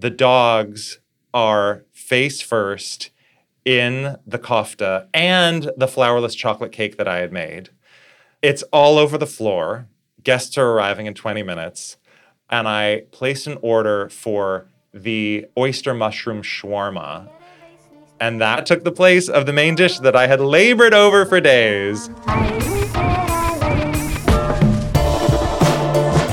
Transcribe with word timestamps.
the 0.00 0.10
dogs 0.10 0.98
are 1.34 1.84
face 1.92 2.40
first 2.40 3.10
in 3.66 4.16
the 4.26 4.38
kofta 4.38 5.06
and 5.12 5.70
the 5.76 5.86
flourless 5.86 6.34
chocolate 6.34 6.72
cake 6.72 6.96
that 6.96 7.06
I 7.06 7.18
had 7.18 7.32
made. 7.32 7.68
It's 8.40 8.62
all 8.72 8.96
over 8.96 9.18
the 9.18 9.26
floor. 9.26 9.88
Guests 10.22 10.56
are 10.56 10.70
arriving 10.70 11.04
in 11.04 11.12
20 11.12 11.42
minutes. 11.42 11.98
And 12.48 12.66
I 12.66 13.02
placed 13.12 13.46
an 13.46 13.58
order 13.60 14.08
for 14.08 14.66
the 14.94 15.46
oyster 15.58 15.92
mushroom 15.92 16.42
shawarma. 16.42 17.28
And 18.18 18.40
that 18.40 18.64
took 18.64 18.84
the 18.84 18.92
place 18.92 19.28
of 19.28 19.44
the 19.44 19.52
main 19.52 19.74
dish 19.74 19.98
that 19.98 20.16
I 20.16 20.26
had 20.26 20.40
labored 20.40 20.94
over 20.94 21.26
for 21.26 21.40
days. 21.40 22.08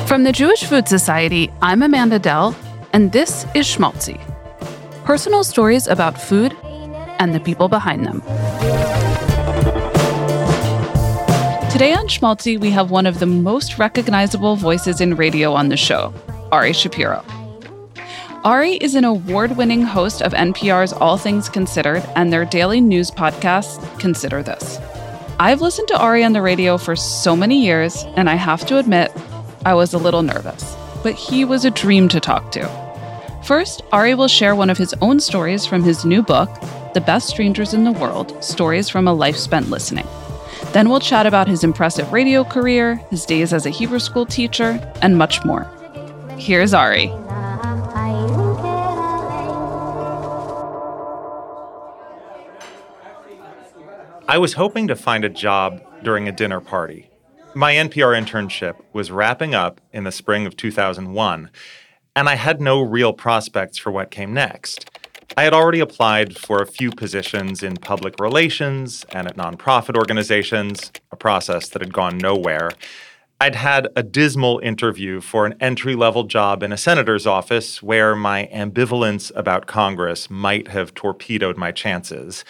From 0.08 0.24
the 0.24 0.32
Jewish 0.34 0.64
Food 0.64 0.88
Society, 0.88 1.52
I'm 1.62 1.84
Amanda 1.84 2.18
Dell, 2.18 2.56
and 2.98 3.12
this 3.12 3.46
is 3.54 3.68
Schmaltzy 3.68 4.20
personal 5.06 5.44
stories 5.44 5.86
about 5.86 6.20
food 6.20 6.52
and 7.20 7.32
the 7.32 7.40
people 7.40 7.70
behind 7.70 8.04
them. 8.04 8.22
Today 11.70 11.94
on 11.94 12.08
Schmaltzy, 12.08 12.60
we 12.60 12.72
have 12.72 12.90
one 12.90 13.06
of 13.06 13.20
the 13.20 13.28
most 13.28 13.78
recognizable 13.78 14.56
voices 14.56 15.00
in 15.00 15.16
radio 15.16 15.54
on 15.54 15.70
the 15.70 15.78
show, 15.78 16.12
Ari 16.52 16.74
Shapiro. 16.74 17.24
Ari 18.44 18.78
is 18.78 18.96
an 18.96 19.06
award 19.06 19.58
winning 19.58 19.84
host 19.84 20.24
of 20.24 20.34
NPR's 20.34 20.92
All 20.92 21.18
Things 21.18 21.50
Considered 21.50 22.04
and 22.16 22.34
their 22.34 22.46
daily 22.46 22.82
news 22.82 23.12
podcast, 23.12 23.78
Consider 24.00 24.42
This. 24.42 24.80
I've 25.40 25.62
listened 25.62 25.88
to 25.90 26.00
Ari 26.00 26.24
on 26.24 26.34
the 26.34 26.42
radio 26.42 26.80
for 26.80 26.96
so 26.96 27.36
many 27.36 27.64
years, 27.64 28.06
and 28.16 28.28
I 28.28 28.36
have 28.36 28.66
to 28.66 28.80
admit, 28.80 29.12
I 29.66 29.76
was 29.76 29.94
a 29.94 30.00
little 30.00 30.24
nervous, 30.24 30.76
but 31.04 31.14
he 31.14 31.46
was 31.46 31.64
a 31.64 31.70
dream 31.70 32.10
to 32.10 32.20
talk 32.20 32.52
to. 32.54 32.87
First, 33.48 33.82
Ari 33.94 34.14
will 34.14 34.28
share 34.28 34.56
one 34.56 34.70
of 34.70 34.78
his 34.78 34.94
own 35.00 35.22
stories 35.22 35.66
from 35.66 35.82
his 35.82 36.04
new 36.04 36.22
book, 36.22 36.50
The 36.94 37.00
Best 37.00 37.30
Strangers 37.30 37.74
in 37.74 37.86
the 37.86 37.94
World 37.94 38.44
Stories 38.44 38.90
from 38.90 39.08
a 39.08 39.14
Life 39.14 39.38
Spent 39.38 39.70
Listening. 39.70 40.06
Then 40.74 40.90
we'll 40.90 41.00
chat 41.00 41.26
about 41.26 41.48
his 41.48 41.64
impressive 41.64 42.12
radio 42.12 42.44
career, 42.44 42.96
his 43.10 43.26
days 43.26 43.54
as 43.54 43.66
a 43.66 43.70
Hebrew 43.70 44.00
school 44.00 44.26
teacher, 44.26 44.78
and 45.02 45.18
much 45.18 45.46
more. 45.46 45.64
Here's 46.38 46.74
Ari. 46.74 47.08
I 54.28 54.38
was 54.38 54.56
hoping 54.56 54.90
to 54.90 54.96
find 54.98 55.24
a 55.24 55.30
job 55.30 55.82
during 56.04 56.28
a 56.28 56.34
dinner 56.34 56.60
party. 56.60 57.10
My 57.56 57.76
NPR 57.76 58.14
internship 58.22 58.76
was 58.92 59.10
wrapping 59.10 59.56
up 59.56 59.80
in 59.94 60.04
the 60.04 60.12
spring 60.12 60.46
of 60.46 60.58
2001, 60.58 61.50
and 62.18 62.28
I 62.28 62.34
had 62.34 62.60
no 62.60 62.82
real 62.82 63.14
prospects 63.14 63.78
for 63.78 63.92
what 63.92 64.10
came 64.10 64.34
next. 64.34 64.90
I 65.38 65.44
had 65.44 65.54
already 65.54 65.80
applied 65.80 66.36
for 66.36 66.64
a 66.64 66.66
few 66.66 66.90
positions 66.90 67.62
in 67.62 67.76
public 67.78 68.20
relations 68.20 69.06
and 69.12 69.28
at 69.28 69.38
nonprofit 69.38 69.96
organizations, 69.96 70.92
a 71.12 71.16
process 71.16 71.70
that 71.70 71.84
had 71.84 71.94
gone 71.94 72.18
nowhere. 72.18 72.72
I'd 73.40 73.54
had 73.54 73.90
a 73.96 74.02
dismal 74.02 74.58
interview 74.64 75.22
for 75.22 75.46
an 75.46 75.54
entry 75.60 75.94
level 75.94 76.24
job 76.24 76.64
in 76.64 76.72
a 76.72 76.78
senator's 76.78 77.28
office 77.28 77.84
where 77.84 78.16
my 78.16 78.50
ambivalence 78.52 79.32
about 79.36 79.68
Congress 79.68 80.28
might 80.28 80.70
have 80.70 80.96
torpedoed 80.96 81.56
my 81.56 81.72
chances. 81.72 82.44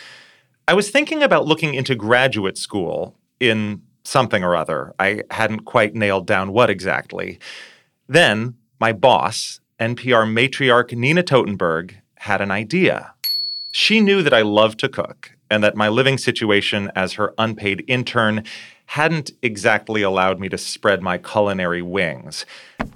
I 0.66 0.76
was 0.76 0.90
thinking 0.92 1.22
about 1.22 1.46
looking 1.46 1.74
into 1.74 1.94
graduate 1.94 2.58
school 2.58 3.16
in 3.42 3.82
something 4.06 4.46
or 4.46 4.56
other. 4.56 4.94
I 4.98 5.24
hadn't 5.30 5.66
quite 5.66 5.94
nailed 5.94 6.26
down 6.26 6.54
what 6.54 6.70
exactly. 6.70 7.40
Then 8.08 8.56
my 8.80 8.94
boss, 8.94 9.60
NPR 9.80 10.26
matriarch 10.28 10.96
Nina 10.96 11.24
Totenberg, 11.24 11.96
had 12.20 12.42
an 12.42 12.52
idea. 12.52 13.14
She 13.72 14.02
knew 14.02 14.22
that 14.22 14.34
I 14.34 14.42
loved 14.42 14.80
to 14.80 14.90
cook 14.90 15.32
and 15.50 15.64
that 15.64 15.76
my 15.76 15.88
living 15.88 16.18
situation 16.18 16.92
as 16.96 17.14
her 17.14 17.34
unpaid 17.38 17.84
intern 17.88 18.44
hadn't 18.88 19.32
exactly 19.42 20.02
allowed 20.02 20.40
me 20.40 20.48
to 20.50 20.58
spread 20.58 21.02
my 21.02 21.18
culinary 21.18 21.82
wings. 21.82 22.46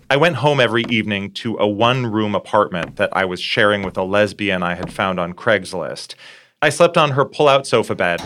I 0.09 0.18
went 0.18 0.38
home 0.38 0.59
every 0.59 0.84
evening 0.90 1.31
to 1.34 1.58
a 1.58 1.68
one 1.68 2.06
room 2.06 2.34
apartment 2.34 2.96
that 2.96 3.09
I 3.13 3.25
was 3.25 3.42
sharing 3.42 3.84
with 3.84 3.98
a 3.98 4.03
lesbian 4.03 4.63
I 4.63 4.75
had 4.75 4.92
found 4.92 5.19
on 5.19 5.34
Craigslist. 5.34 6.16
I 6.62 6.69
slept 6.69 6.98
on 6.98 7.12
her 7.12 7.25
pull 7.25 7.48
out 7.48 7.68
sofa 7.68 7.96
bed, 7.96 8.22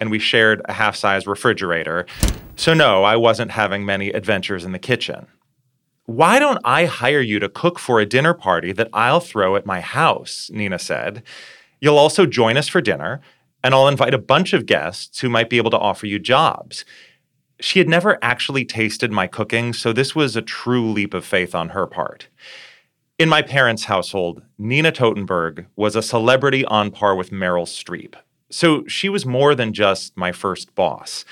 and 0.00 0.10
we 0.10 0.18
shared 0.18 0.60
a 0.66 0.74
half 0.74 0.96
size 0.96 1.26
refrigerator. 1.26 2.06
So, 2.56 2.74
no, 2.74 3.04
I 3.04 3.16
wasn't 3.16 3.52
having 3.52 3.84
many 3.84 4.10
adventures 4.10 4.64
in 4.64 4.72
the 4.72 4.78
kitchen. 4.78 5.26
Why 6.06 6.38
don't 6.38 6.60
I 6.64 6.84
hire 6.84 7.20
you 7.20 7.40
to 7.40 7.48
cook 7.48 7.80
for 7.80 7.98
a 7.98 8.06
dinner 8.06 8.32
party 8.32 8.70
that 8.72 8.88
I'll 8.92 9.18
throw 9.18 9.56
at 9.56 9.66
my 9.66 9.80
house? 9.80 10.48
Nina 10.52 10.78
said. 10.78 11.24
You'll 11.80 11.98
also 11.98 12.26
join 12.26 12.56
us 12.56 12.68
for 12.68 12.80
dinner, 12.80 13.20
and 13.64 13.74
I'll 13.74 13.88
invite 13.88 14.14
a 14.14 14.18
bunch 14.18 14.52
of 14.52 14.66
guests 14.66 15.18
who 15.18 15.28
might 15.28 15.50
be 15.50 15.56
able 15.56 15.72
to 15.72 15.78
offer 15.78 16.06
you 16.06 16.20
jobs. 16.20 16.84
She 17.58 17.80
had 17.80 17.88
never 17.88 18.18
actually 18.22 18.64
tasted 18.64 19.10
my 19.10 19.26
cooking, 19.26 19.72
so 19.72 19.92
this 19.92 20.14
was 20.14 20.36
a 20.36 20.42
true 20.42 20.92
leap 20.92 21.12
of 21.12 21.24
faith 21.24 21.56
on 21.56 21.70
her 21.70 21.88
part. 21.88 22.28
In 23.18 23.28
my 23.28 23.42
parents' 23.42 23.86
household, 23.86 24.42
Nina 24.58 24.92
Totenberg 24.92 25.66
was 25.74 25.96
a 25.96 26.02
celebrity 26.02 26.64
on 26.66 26.92
par 26.92 27.16
with 27.16 27.30
Meryl 27.30 27.66
Streep. 27.66 28.14
So 28.48 28.86
she 28.86 29.08
was 29.08 29.26
more 29.26 29.56
than 29.56 29.72
just 29.72 30.16
my 30.16 30.30
first 30.30 30.72
boss. 30.76 31.24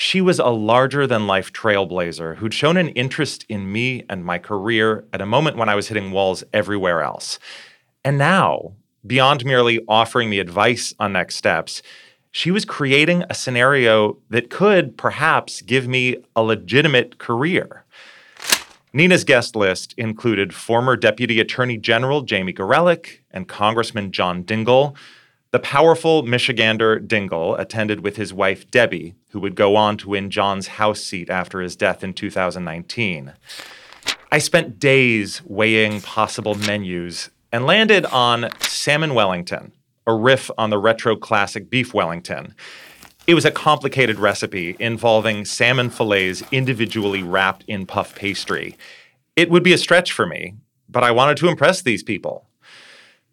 She 0.00 0.20
was 0.20 0.38
a 0.38 0.46
larger 0.46 1.08
than 1.08 1.26
life 1.26 1.52
trailblazer 1.52 2.36
who'd 2.36 2.54
shown 2.54 2.76
an 2.76 2.90
interest 2.90 3.44
in 3.48 3.72
me 3.72 4.04
and 4.08 4.24
my 4.24 4.38
career 4.38 5.04
at 5.12 5.20
a 5.20 5.26
moment 5.26 5.56
when 5.56 5.68
I 5.68 5.74
was 5.74 5.88
hitting 5.88 6.12
walls 6.12 6.44
everywhere 6.52 7.02
else. 7.02 7.40
And 8.04 8.16
now, 8.16 8.74
beyond 9.04 9.44
merely 9.44 9.80
offering 9.88 10.30
me 10.30 10.38
advice 10.38 10.94
on 11.00 11.14
next 11.14 11.34
steps, 11.34 11.82
she 12.30 12.52
was 12.52 12.64
creating 12.64 13.24
a 13.28 13.34
scenario 13.34 14.18
that 14.30 14.50
could 14.50 14.96
perhaps 14.96 15.62
give 15.62 15.88
me 15.88 16.18
a 16.36 16.44
legitimate 16.44 17.18
career. 17.18 17.84
Nina's 18.92 19.24
guest 19.24 19.56
list 19.56 19.94
included 19.98 20.54
former 20.54 20.94
Deputy 20.96 21.40
Attorney 21.40 21.76
General 21.76 22.22
Jamie 22.22 22.52
Gorelick 22.52 23.18
and 23.32 23.48
Congressman 23.48 24.12
John 24.12 24.44
Dingell, 24.44 24.94
the 25.50 25.58
powerful 25.58 26.22
Michigander 26.24 27.06
Dingell 27.06 27.58
attended 27.58 28.00
with 28.00 28.16
his 28.16 28.34
wife 28.34 28.70
Debbie, 28.70 29.14
who 29.30 29.40
would 29.40 29.54
go 29.54 29.76
on 29.76 29.96
to 29.98 30.10
win 30.10 30.30
John's 30.30 30.66
House 30.66 31.00
seat 31.00 31.30
after 31.30 31.60
his 31.60 31.74
death 31.74 32.04
in 32.04 32.12
2019. 32.12 33.32
I 34.30 34.38
spent 34.38 34.78
days 34.78 35.40
weighing 35.46 36.02
possible 36.02 36.54
menus 36.54 37.30
and 37.50 37.64
landed 37.64 38.04
on 38.06 38.50
Salmon 38.60 39.14
Wellington, 39.14 39.72
a 40.06 40.12
riff 40.12 40.50
on 40.58 40.68
the 40.68 40.78
retro 40.78 41.16
classic 41.16 41.70
beef 41.70 41.94
Wellington. 41.94 42.54
It 43.26 43.34
was 43.34 43.46
a 43.46 43.50
complicated 43.50 44.18
recipe 44.18 44.76
involving 44.78 45.46
salmon 45.46 45.88
fillets 45.88 46.42
individually 46.52 47.22
wrapped 47.22 47.64
in 47.66 47.86
puff 47.86 48.14
pastry. 48.14 48.76
It 49.34 49.50
would 49.50 49.62
be 49.62 49.72
a 49.72 49.78
stretch 49.78 50.12
for 50.12 50.26
me, 50.26 50.56
but 50.90 51.04
I 51.04 51.10
wanted 51.10 51.38
to 51.38 51.48
impress 51.48 51.80
these 51.80 52.02
people. 52.02 52.47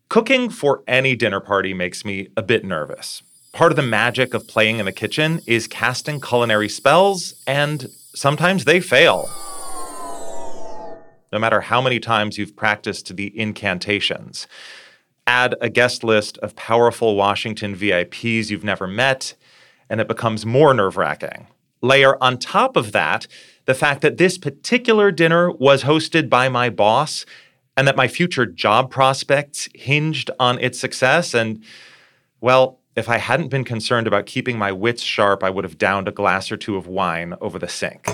Cooking 0.08 0.50
for 0.50 0.84
any 0.88 1.16
dinner 1.16 1.40
party 1.40 1.74
makes 1.74 2.06
me 2.06 2.28
a 2.38 2.44
bit 2.44 2.64
nervous. 2.64 3.24
Part 3.54 3.72
of 3.72 3.76
the 3.76 3.82
magic 3.82 4.34
of 4.34 4.48
playing 4.48 4.78
in 4.80 4.86
the 4.86 4.92
kitchen 4.92 5.42
is 5.48 5.68
casting 5.68 6.22
culinary 6.22 6.70
spells, 6.70 7.34
and 7.48 7.88
sometimes 8.14 8.66
they 8.66 8.80
fail. 8.80 9.30
No 11.34 11.40
matter 11.40 11.60
how 11.60 11.82
many 11.82 12.00
times 12.00 12.38
you've 12.38 12.56
practiced 12.56 13.16
the 13.16 13.38
incantations. 13.38 14.48
Add 15.26 15.56
a 15.60 15.70
guest 15.70 16.04
list 16.04 16.38
of 16.38 16.56
powerful 16.56 17.16
Washington 17.16 17.76
VIPs 17.76 18.52
you've 18.52 18.64
never 18.64 18.88
met, 18.88 19.34
and 19.90 20.00
it 20.00 20.08
becomes 20.08 20.46
more 20.46 20.74
nerve 20.74 20.98
wracking. 20.98 21.48
Layer 21.82 22.22
on 22.24 22.38
top 22.38 22.78
of 22.78 22.92
that 22.92 23.28
the 23.66 23.74
fact 23.74 24.02
that 24.02 24.18
this 24.18 24.38
particular 24.38 25.12
dinner 25.12 25.52
was 25.52 25.84
hosted 25.84 26.30
by 26.30 26.50
my 26.50 26.70
boss 26.70 27.26
and 27.78 27.88
that 27.88 27.96
my 27.96 28.08
future 28.08 28.46
job 28.46 28.90
prospects 28.90 29.68
hinged 29.74 30.32
on 30.40 30.60
its 30.60 30.80
success. 30.80 31.34
And, 31.34 31.64
well, 32.42 32.80
if 32.96 33.10
I 33.10 33.18
hadn't 33.18 33.50
been 33.50 33.66
concerned 33.66 34.08
about 34.08 34.26
keeping 34.26 34.58
my 34.58 34.72
wits 34.72 35.04
sharp, 35.04 35.44
I 35.44 35.50
would 35.50 35.66
have 35.66 35.78
downed 35.78 36.08
a 36.08 36.12
glass 36.12 36.52
or 36.52 36.58
two 36.58 36.78
of 36.78 36.88
wine 36.88 37.36
over 37.42 37.60
the 37.60 37.68
sink. 37.68 38.08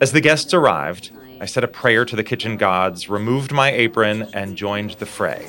As 0.00 0.12
the 0.12 0.20
guests 0.20 0.52
arrived, 0.52 1.12
I 1.40 1.46
said 1.46 1.62
a 1.64 1.68
prayer 1.68 2.04
to 2.04 2.16
the 2.16 2.24
kitchen 2.24 2.56
gods, 2.56 3.08
removed 3.08 3.52
my 3.52 3.70
apron, 3.70 4.22
and 4.32 4.56
joined 4.56 4.92
the 4.92 5.06
fray. 5.06 5.46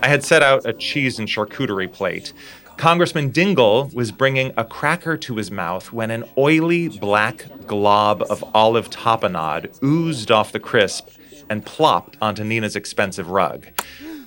I 0.00 0.08
had 0.08 0.24
set 0.24 0.42
out 0.42 0.64
a 0.64 0.72
cheese 0.72 1.18
and 1.18 1.28
charcuterie 1.28 1.92
plate. 1.92 2.32
Congressman 2.76 3.30
Dingell 3.30 3.92
was 3.94 4.10
bringing 4.10 4.52
a 4.56 4.64
cracker 4.64 5.16
to 5.18 5.36
his 5.36 5.50
mouth 5.50 5.92
when 5.92 6.10
an 6.10 6.24
oily 6.38 6.88
black 6.88 7.46
glob 7.66 8.22
of 8.30 8.42
olive 8.54 8.90
tapenade 8.90 9.80
oozed 9.82 10.30
off 10.30 10.52
the 10.52 10.58
crisp 10.58 11.08
and 11.52 11.66
plopped 11.66 12.16
onto 12.22 12.42
Nina's 12.42 12.74
expensive 12.74 13.28
rug. 13.28 13.66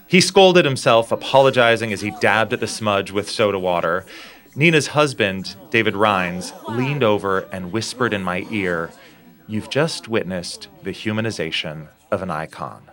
He 0.06 0.22
scolded 0.22 0.64
himself, 0.64 1.12
apologizing 1.12 1.92
as 1.92 2.02
he 2.02 2.12
dabbed 2.22 2.54
at 2.54 2.60
the 2.60 2.68
smudge 2.68 3.12
with 3.12 3.28
soda 3.28 3.58
water. 3.58 4.06
Nina's 4.56 4.88
husband, 4.88 5.56
David 5.72 5.96
Reines, 5.96 6.54
leaned 6.70 7.04
over 7.04 7.40
and 7.52 7.72
whispered 7.72 8.14
in 8.14 8.24
my 8.24 8.46
ear, 8.52 8.92
You've 9.48 9.72
just 9.72 10.08
witnessed 10.08 10.68
the 10.84 10.92
humanization 10.92 11.88
of 12.12 12.22
an 12.22 12.30
icon. 12.30 12.92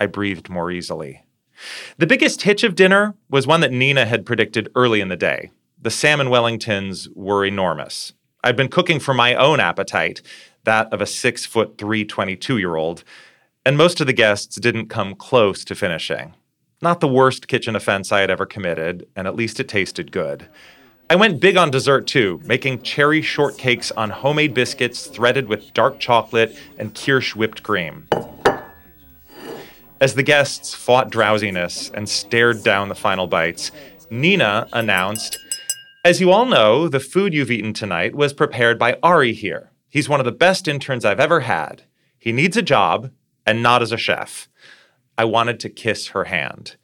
I 0.00 0.06
breathed 0.06 0.48
more 0.48 0.72
easily. 0.72 1.24
The 1.98 2.06
biggest 2.06 2.42
hitch 2.42 2.64
of 2.64 2.74
dinner 2.74 3.14
was 3.30 3.46
one 3.46 3.60
that 3.60 3.72
Nina 3.72 4.06
had 4.06 4.26
predicted 4.26 4.70
early 4.74 5.00
in 5.00 5.08
the 5.08 5.16
day. 5.16 5.50
The 5.80 5.90
salmon 5.90 6.28
Wellingtons 6.28 7.08
were 7.14 7.44
enormous. 7.44 8.12
I'd 8.42 8.56
been 8.56 8.68
cooking 8.68 8.98
for 8.98 9.14
my 9.14 9.34
own 9.34 9.60
appetite, 9.60 10.22
that 10.64 10.92
of 10.92 11.00
a 11.00 11.06
six 11.06 11.46
foot 11.46 11.78
three 11.78 12.04
22 12.04 12.58
year 12.58 12.76
old, 12.76 13.04
and 13.64 13.76
most 13.76 14.00
of 14.00 14.06
the 14.06 14.12
guests 14.12 14.56
didn't 14.56 14.88
come 14.88 15.14
close 15.14 15.64
to 15.64 15.74
finishing. 15.74 16.34
Not 16.80 17.00
the 17.00 17.08
worst 17.08 17.48
kitchen 17.48 17.74
offense 17.74 18.12
I 18.12 18.20
had 18.20 18.30
ever 18.30 18.46
committed, 18.46 19.06
and 19.16 19.26
at 19.26 19.34
least 19.34 19.58
it 19.58 19.68
tasted 19.68 20.12
good. 20.12 20.48
I 21.10 21.16
went 21.16 21.40
big 21.40 21.56
on 21.56 21.70
dessert 21.70 22.06
too, 22.06 22.40
making 22.44 22.82
cherry 22.82 23.22
shortcakes 23.22 23.90
on 23.96 24.10
homemade 24.10 24.52
biscuits 24.52 25.06
threaded 25.06 25.48
with 25.48 25.72
dark 25.72 25.98
chocolate 25.98 26.56
and 26.78 26.94
Kirsch 26.94 27.34
whipped 27.34 27.62
cream. 27.62 28.06
As 30.00 30.14
the 30.14 30.22
guests 30.22 30.74
fought 30.74 31.10
drowsiness 31.10 31.90
and 31.94 32.08
stared 32.08 32.62
down 32.62 32.88
the 32.88 32.94
final 32.94 33.26
bites, 33.26 33.72
Nina 34.10 34.68
announced, 34.72 35.38
As 36.04 36.20
you 36.20 36.30
all 36.30 36.44
know, 36.44 36.88
the 36.88 37.00
food 37.00 37.34
you've 37.34 37.50
eaten 37.50 37.72
tonight 37.72 38.14
was 38.14 38.32
prepared 38.32 38.78
by 38.78 38.98
Ari 39.02 39.32
here. 39.32 39.72
He's 39.88 40.08
one 40.08 40.20
of 40.20 40.26
the 40.26 40.32
best 40.32 40.68
interns 40.68 41.04
I've 41.04 41.18
ever 41.18 41.40
had. 41.40 41.82
He 42.18 42.30
needs 42.32 42.56
a 42.56 42.62
job, 42.62 43.10
and 43.48 43.62
not 43.62 43.80
as 43.80 43.92
a 43.92 43.96
chef. 43.96 44.46
I 45.16 45.24
wanted 45.24 45.58
to 45.60 45.70
kiss 45.70 46.08
her 46.08 46.24
hand. 46.24 46.76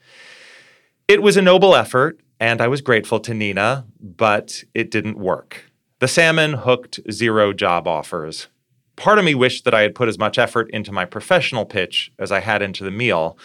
It 1.07 1.21
was 1.21 1.37
a 1.37 1.43
noble 1.43 1.77
effort, 1.77 2.19
and 2.41 2.63
I 2.63 2.69
was 2.69 2.81
grateful 2.81 3.21
to 3.21 3.35
Nina, 3.35 3.85
but 4.01 4.65
it 4.73 4.91
didn't 4.91 5.19
work. 5.19 5.71
The 5.99 6.09
salmon 6.09 6.55
hooked 6.55 7.01
zero 7.13 7.53
job 7.53 7.87
offers. 7.87 8.49
Part 8.97 9.19
of 9.19 9.27
me 9.27 9.35
wished 9.35 9.67
that 9.67 9.75
I 9.75 9.83
had 9.83 9.95
put 9.95 10.09
as 10.09 10.19
much 10.19 10.39
effort 10.39 10.71
into 10.71 10.91
my 10.91 11.05
professional 11.05 11.67
pitch 11.67 12.11
as 12.19 12.33
I 12.33 12.41
had 12.41 12.63
into 12.63 12.83
the 12.83 12.91
meal, 12.91 13.37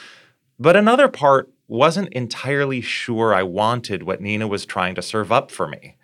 but 0.57 0.77
another 0.77 1.09
part 1.09 1.49
wasn't 1.67 2.13
entirely 2.13 2.79
sure 2.79 3.33
I 3.33 3.43
wanted 3.43 4.03
what 4.03 4.21
Nina 4.21 4.47
was 4.47 4.65
trying 4.65 4.95
to 4.95 5.01
serve 5.01 5.29
up 5.29 5.51
for 5.51 5.67
me. 5.67 5.97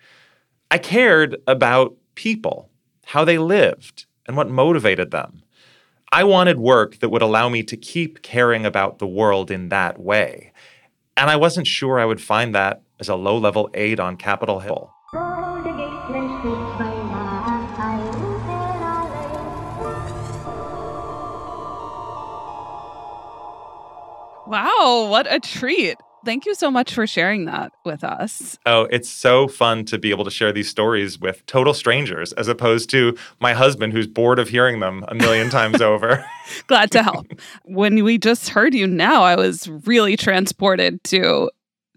I 0.70 0.76
cared 0.76 1.38
about 1.46 1.96
people, 2.14 2.68
how 3.06 3.24
they 3.24 3.38
lived, 3.38 4.04
and 4.26 4.36
what 4.36 4.50
motivated 4.50 5.12
them. 5.12 5.42
I 6.12 6.24
wanted 6.24 6.58
work 6.58 7.00
that 7.00 7.08
would 7.08 7.22
allow 7.22 7.48
me 7.48 7.62
to 7.64 7.76
keep 7.76 8.22
caring 8.22 8.64
about 8.64 8.98
the 8.98 9.06
world 9.06 9.50
in 9.50 9.68
that 9.70 9.98
way. 9.98 10.52
And 11.16 11.28
I 11.28 11.36
wasn't 11.36 11.66
sure 11.66 11.98
I 11.98 12.04
would 12.04 12.20
find 12.20 12.54
that 12.54 12.82
as 13.00 13.08
a 13.08 13.16
low 13.16 13.36
level 13.36 13.68
aide 13.74 13.98
on 14.00 14.16
Capitol 14.16 14.60
Hill. 14.60 14.92
Wow, 24.46 25.08
what 25.10 25.26
a 25.28 25.40
treat. 25.40 25.98
Thank 26.26 26.44
you 26.44 26.56
so 26.56 26.72
much 26.72 26.92
for 26.92 27.06
sharing 27.06 27.44
that 27.44 27.70
with 27.84 28.02
us. 28.02 28.58
Oh, 28.66 28.88
it's 28.90 29.08
so 29.08 29.46
fun 29.46 29.84
to 29.84 29.96
be 29.96 30.10
able 30.10 30.24
to 30.24 30.30
share 30.30 30.52
these 30.52 30.68
stories 30.68 31.20
with 31.20 31.46
total 31.46 31.72
strangers 31.72 32.32
as 32.32 32.48
opposed 32.48 32.90
to 32.90 33.16
my 33.38 33.54
husband 33.54 33.92
who's 33.92 34.08
bored 34.08 34.40
of 34.40 34.48
hearing 34.48 34.80
them 34.80 35.04
a 35.06 35.14
million 35.14 35.50
times 35.50 35.80
over. 35.80 36.26
Glad 36.66 36.90
to 36.90 37.04
help. 37.04 37.28
when 37.62 38.02
we 38.02 38.18
just 38.18 38.48
heard 38.48 38.74
you 38.74 38.88
now, 38.88 39.22
I 39.22 39.36
was 39.36 39.68
really 39.68 40.16
transported 40.16 41.02
to 41.04 41.48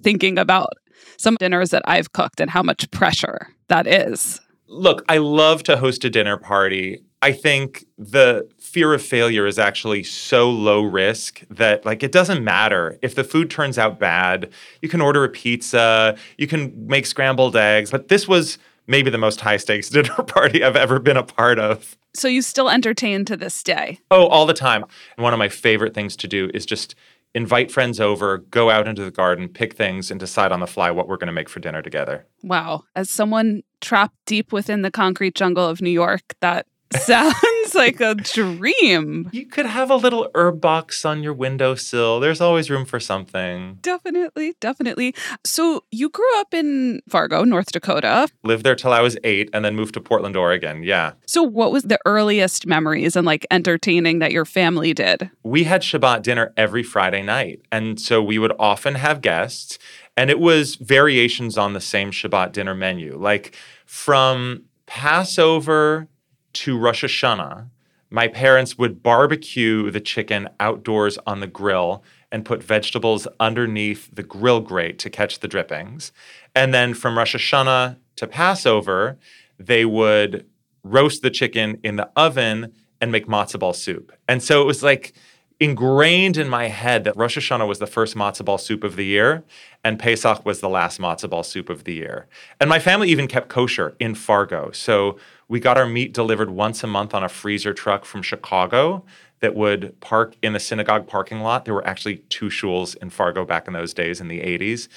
thinking 0.03 0.37
about 0.37 0.73
some 1.17 1.35
dinners 1.35 1.71
that 1.71 1.81
I've 1.85 2.13
cooked 2.13 2.39
and 2.39 2.51
how 2.51 2.61
much 2.61 2.89
pressure 2.91 3.47
that 3.67 3.87
is. 3.87 4.39
Look, 4.69 5.04
I 5.10 5.18
love 5.18 5.63
to 5.63 5.77
host 5.77 6.06
a 6.06 6.10
dinner 6.10 6.38
party. 6.38 7.04
I 7.21 7.31
think 7.31 7.86
the 7.98 8.48
fear 8.60 8.94
of 8.94 9.01
failure 9.01 9.45
is 9.48 9.57
actually 9.57 10.04
so 10.04 10.50
low 10.50 10.81
risk 10.81 11.42
that 11.50 11.86
like 11.86 12.04
it 12.04 12.12
doesn't 12.12 12.44
matter 12.44 12.98
if 13.01 13.16
the 13.16 13.24
food 13.24 13.50
turns 13.50 13.77
out 13.77 14.00
bad. 14.00 14.51
You 14.81 14.88
can 14.88 15.01
order 15.01 15.24
a 15.24 15.30
pizza, 15.30 16.16
you 16.38 16.48
can 16.48 16.88
make 16.88 17.07
scrambled 17.07 17.57
eggs, 17.57 17.89
but 17.89 18.07
this 18.10 18.27
was 18.27 18.60
maybe 18.88 19.10
the 19.10 19.18
most 19.18 19.42
high 19.42 19.57
stakes 19.57 19.89
dinner 19.89 20.13
party 20.13 20.63
I've 20.63 20.75
ever 20.75 21.00
been 21.00 21.18
a 21.18 21.24
part 21.24 21.60
of. 21.60 21.98
So 22.13 22.27
you 22.27 22.42
still 22.42 22.69
entertain 22.69 23.25
to 23.25 23.36
this 23.36 23.62
day? 23.63 24.00
Oh, 24.12 24.27
all 24.27 24.45
the 24.45 24.54
time. 24.54 24.83
And 25.18 25.24
one 25.24 25.33
of 25.33 25.39
my 25.39 25.50
favorite 25.50 25.94
things 25.94 26.16
to 26.18 26.27
do 26.27 26.50
is 26.54 26.66
just 26.66 26.95
invite 27.35 27.71
friends 27.71 27.99
over, 27.99 28.39
go 28.39 28.69
out 28.69 28.87
into 28.87 29.03
the 29.03 29.11
garden, 29.11 29.47
pick 29.47 29.75
things, 29.75 30.09
and 30.09 30.19
decide 30.19 30.51
on 30.51 30.59
the 30.59 30.67
fly 30.67 30.91
what 30.91 31.07
we're 31.07 31.17
going 31.17 31.27
to 31.27 31.33
make 31.33 31.49
for 31.49 31.59
dinner 31.59 31.81
together. 31.81 32.25
Wow. 32.43 32.83
As 32.95 33.09
someone 33.09 33.61
trapped 33.81 34.15
deep 34.25 34.51
within 34.51 34.81
the 34.81 34.91
concrete 34.91 35.35
jungle 35.35 35.67
of 35.67 35.81
New 35.81 35.89
York, 35.89 36.35
that 36.41 36.65
Sounds 37.01 37.75
like 37.75 38.01
a 38.01 38.15
dream. 38.15 39.30
You 39.31 39.45
could 39.45 39.68
have 39.68 39.91
a 39.91 39.95
little 39.95 40.30
herb 40.33 40.59
box 40.59 41.06
on 41.06 41.21
your 41.21 41.33
windowsill. 41.33 42.19
There's 42.19 42.41
always 42.41 42.71
room 42.71 42.86
for 42.86 43.00
something. 43.00 43.77
Definitely, 43.81 44.56
definitely. 44.59 45.13
So 45.45 45.83
you 45.91 46.09
grew 46.09 46.39
up 46.39 46.51
in 46.51 47.01
Fargo, 47.07 47.44
North 47.44 47.71
Dakota. 47.71 48.27
Lived 48.44 48.63
there 48.63 48.75
till 48.75 48.91
I 48.91 49.01
was 49.01 49.18
eight 49.24 49.51
and 49.53 49.63
then 49.63 49.75
moved 49.75 49.94
to 49.94 50.01
Portland, 50.01 50.36
Oregon. 50.36 50.81
Yeah. 50.81 51.13
So 51.27 51.44
what 51.44 51.71
was 51.71 51.83
the 51.83 52.00
earliest 52.07 52.65
memories 52.65 53.15
and 53.15 53.25
like 53.25 53.45
entertaining 53.51 54.18
that 54.19 54.31
your 54.31 54.45
family 54.45 54.94
did? 54.95 55.30
We 55.44 55.65
had 55.65 55.83
Shabbat 55.83 56.24
dinner 56.24 56.53
every 56.57 56.81
Friday 56.81 57.21
night. 57.21 57.62
And 57.71 58.01
so 58.01 58.24
we 58.24 58.39
would 58.39 58.53
often 58.57 58.95
have 58.95 59.21
guests. 59.21 59.77
And 60.18 60.31
it 60.31 60.39
was 60.39 60.74
variations 60.75 61.56
on 61.56 61.74
the 61.74 61.81
same 61.81 62.09
Shabbat 62.09 62.51
dinner 62.51 62.74
menu. 62.74 63.15
Like 63.15 63.56
from 63.85 64.63
Passover 64.88 66.07
to 66.53 66.77
Rosh 66.77 67.03
Hashanah, 67.03 67.67
my 68.09 68.27
parents 68.27 68.77
would 68.77 69.03
barbecue 69.03 69.91
the 69.91 70.01
chicken 70.01 70.49
outdoors 70.59 71.17
on 71.27 71.39
the 71.39 71.47
grill 71.47 72.03
and 72.31 72.45
put 72.45 72.63
vegetables 72.63 73.27
underneath 73.39 74.09
the 74.13 74.23
grill 74.23 74.59
grate 74.59 74.99
to 74.99 75.09
catch 75.09 75.39
the 75.39 75.47
drippings. 75.47 76.11
And 76.55 76.73
then 76.73 76.93
from 76.93 77.17
Rosh 77.17 77.35
Hashanah 77.35 77.97
to 78.15 78.27
Passover, 78.27 79.17
they 79.57 79.85
would 79.85 80.45
roast 80.83 81.21
the 81.21 81.29
chicken 81.29 81.79
in 81.83 81.97
the 81.97 82.09
oven 82.15 82.73
and 83.01 83.11
make 83.11 83.27
matzo 83.27 83.59
ball 83.59 83.73
soup. 83.73 84.11
And 84.27 84.41
so 84.41 84.61
it 84.61 84.65
was 84.65 84.83
like 84.83 85.13
ingrained 85.59 86.37
in 86.37 86.47
my 86.47 86.67
head 86.67 87.03
that 87.03 87.17
Rosh 87.17 87.37
Hashanah 87.37 87.67
was 87.67 87.79
the 87.79 87.87
first 87.87 88.15
matzo 88.15 88.45
ball 88.45 88.57
soup 88.57 88.83
of 88.83 88.95
the 88.95 89.05
year 89.05 89.43
and 89.83 89.99
Pesach 89.99 90.45
was 90.45 90.61
the 90.61 90.69
last 90.69 90.99
matzo 90.99 91.29
ball 91.29 91.43
soup 91.43 91.69
of 91.69 91.83
the 91.83 91.93
year. 91.93 92.27
And 92.59 92.69
my 92.69 92.79
family 92.79 93.09
even 93.09 93.27
kept 93.27 93.49
kosher 93.49 93.95
in 93.99 94.15
Fargo. 94.15 94.71
So 94.71 95.17
we 95.49 95.59
got 95.59 95.77
our 95.77 95.87
meat 95.87 96.13
delivered 96.13 96.51
once 96.51 96.83
a 96.83 96.87
month 96.87 97.13
on 97.13 97.23
a 97.23 97.29
freezer 97.29 97.73
truck 97.73 98.05
from 98.05 98.21
Chicago 98.21 99.03
that 99.41 99.55
would 99.55 99.99
park 99.99 100.35
in 100.41 100.53
the 100.53 100.59
synagogue 100.59 101.07
parking 101.07 101.41
lot. 101.41 101.65
There 101.65 101.73
were 101.73 101.85
actually 101.85 102.17
two 102.29 102.45
shuls 102.45 102.95
in 102.97 103.09
Fargo 103.09 103.45
back 103.45 103.67
in 103.67 103.73
those 103.73 103.93
days 103.93 104.21
in 104.21 104.27
the 104.27 104.39
80s. 104.39 104.87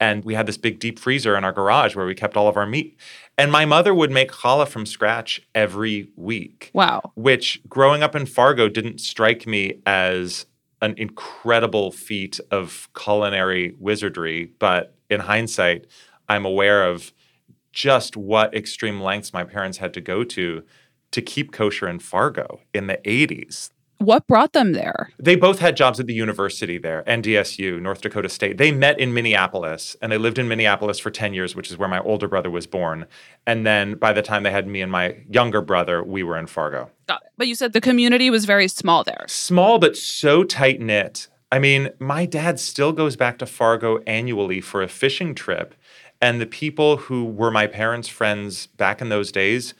And 0.00 0.24
we 0.24 0.34
had 0.34 0.46
this 0.46 0.56
big 0.56 0.80
deep 0.80 0.98
freezer 0.98 1.36
in 1.36 1.44
our 1.44 1.52
garage 1.52 1.94
where 1.94 2.06
we 2.06 2.14
kept 2.14 2.36
all 2.36 2.48
of 2.48 2.56
our 2.56 2.66
meat. 2.66 2.96
And 3.38 3.52
my 3.52 3.64
mother 3.64 3.94
would 3.94 4.10
make 4.10 4.32
challah 4.32 4.66
from 4.66 4.86
scratch 4.86 5.42
every 5.54 6.08
week. 6.16 6.70
Wow. 6.72 7.12
Which 7.14 7.60
growing 7.68 8.02
up 8.02 8.16
in 8.16 8.26
Fargo 8.26 8.68
didn't 8.68 9.00
strike 9.00 9.46
me 9.46 9.80
as 9.86 10.46
an 10.82 10.94
incredible 10.96 11.92
feat 11.92 12.40
of 12.50 12.88
culinary 12.98 13.74
wizardry. 13.78 14.52
But 14.58 14.96
in 15.10 15.20
hindsight, 15.20 15.86
I'm 16.28 16.46
aware 16.46 16.84
of 16.88 17.12
just 17.72 18.16
what 18.16 18.54
extreme 18.54 19.00
lengths 19.00 19.32
my 19.32 19.44
parents 19.44 19.78
had 19.78 19.94
to 19.94 20.00
go 20.00 20.24
to 20.24 20.62
to 21.12 21.22
keep 21.22 21.52
kosher 21.52 21.88
in 21.88 21.98
Fargo 21.98 22.60
in 22.72 22.86
the 22.86 22.98
80s. 23.04 23.70
What 23.98 24.26
brought 24.26 24.54
them 24.54 24.72
there? 24.72 25.10
They 25.18 25.36
both 25.36 25.58
had 25.58 25.76
jobs 25.76 26.00
at 26.00 26.06
the 26.06 26.14
university 26.14 26.78
there, 26.78 27.04
NDSU, 27.06 27.82
North 27.82 28.00
Dakota 28.00 28.30
State. 28.30 28.56
They 28.56 28.72
met 28.72 28.98
in 28.98 29.12
Minneapolis 29.12 29.94
and 30.00 30.10
they 30.10 30.16
lived 30.16 30.38
in 30.38 30.48
Minneapolis 30.48 30.98
for 30.98 31.10
10 31.10 31.34
years, 31.34 31.54
which 31.54 31.70
is 31.70 31.76
where 31.76 31.88
my 31.88 32.00
older 32.00 32.26
brother 32.26 32.48
was 32.48 32.66
born. 32.66 33.06
And 33.46 33.66
then 33.66 33.96
by 33.96 34.14
the 34.14 34.22
time 34.22 34.42
they 34.42 34.52
had 34.52 34.66
me 34.66 34.80
and 34.80 34.90
my 34.90 35.18
younger 35.28 35.60
brother, 35.60 36.02
we 36.02 36.22
were 36.22 36.38
in 36.38 36.46
Fargo. 36.46 36.90
Got 37.08 37.22
it. 37.24 37.32
But 37.36 37.46
you 37.46 37.54
said 37.54 37.74
the 37.74 37.80
community 37.82 38.30
was 38.30 38.46
very 38.46 38.68
small 38.68 39.04
there. 39.04 39.26
Small, 39.28 39.78
but 39.78 39.98
so 39.98 40.44
tight 40.44 40.80
knit. 40.80 41.28
I 41.52 41.58
mean, 41.58 41.90
my 41.98 42.24
dad 42.24 42.58
still 42.58 42.92
goes 42.92 43.16
back 43.16 43.36
to 43.38 43.46
Fargo 43.46 43.98
annually 44.06 44.62
for 44.62 44.82
a 44.82 44.88
fishing 44.88 45.34
trip. 45.34 45.74
And 46.20 46.40
the 46.40 46.46
people 46.46 46.98
who 46.98 47.24
were 47.24 47.50
my 47.50 47.66
parents' 47.66 48.08
friends 48.08 48.66
back 48.66 49.00
in 49.00 49.08
those 49.08 49.32
days 49.32 49.74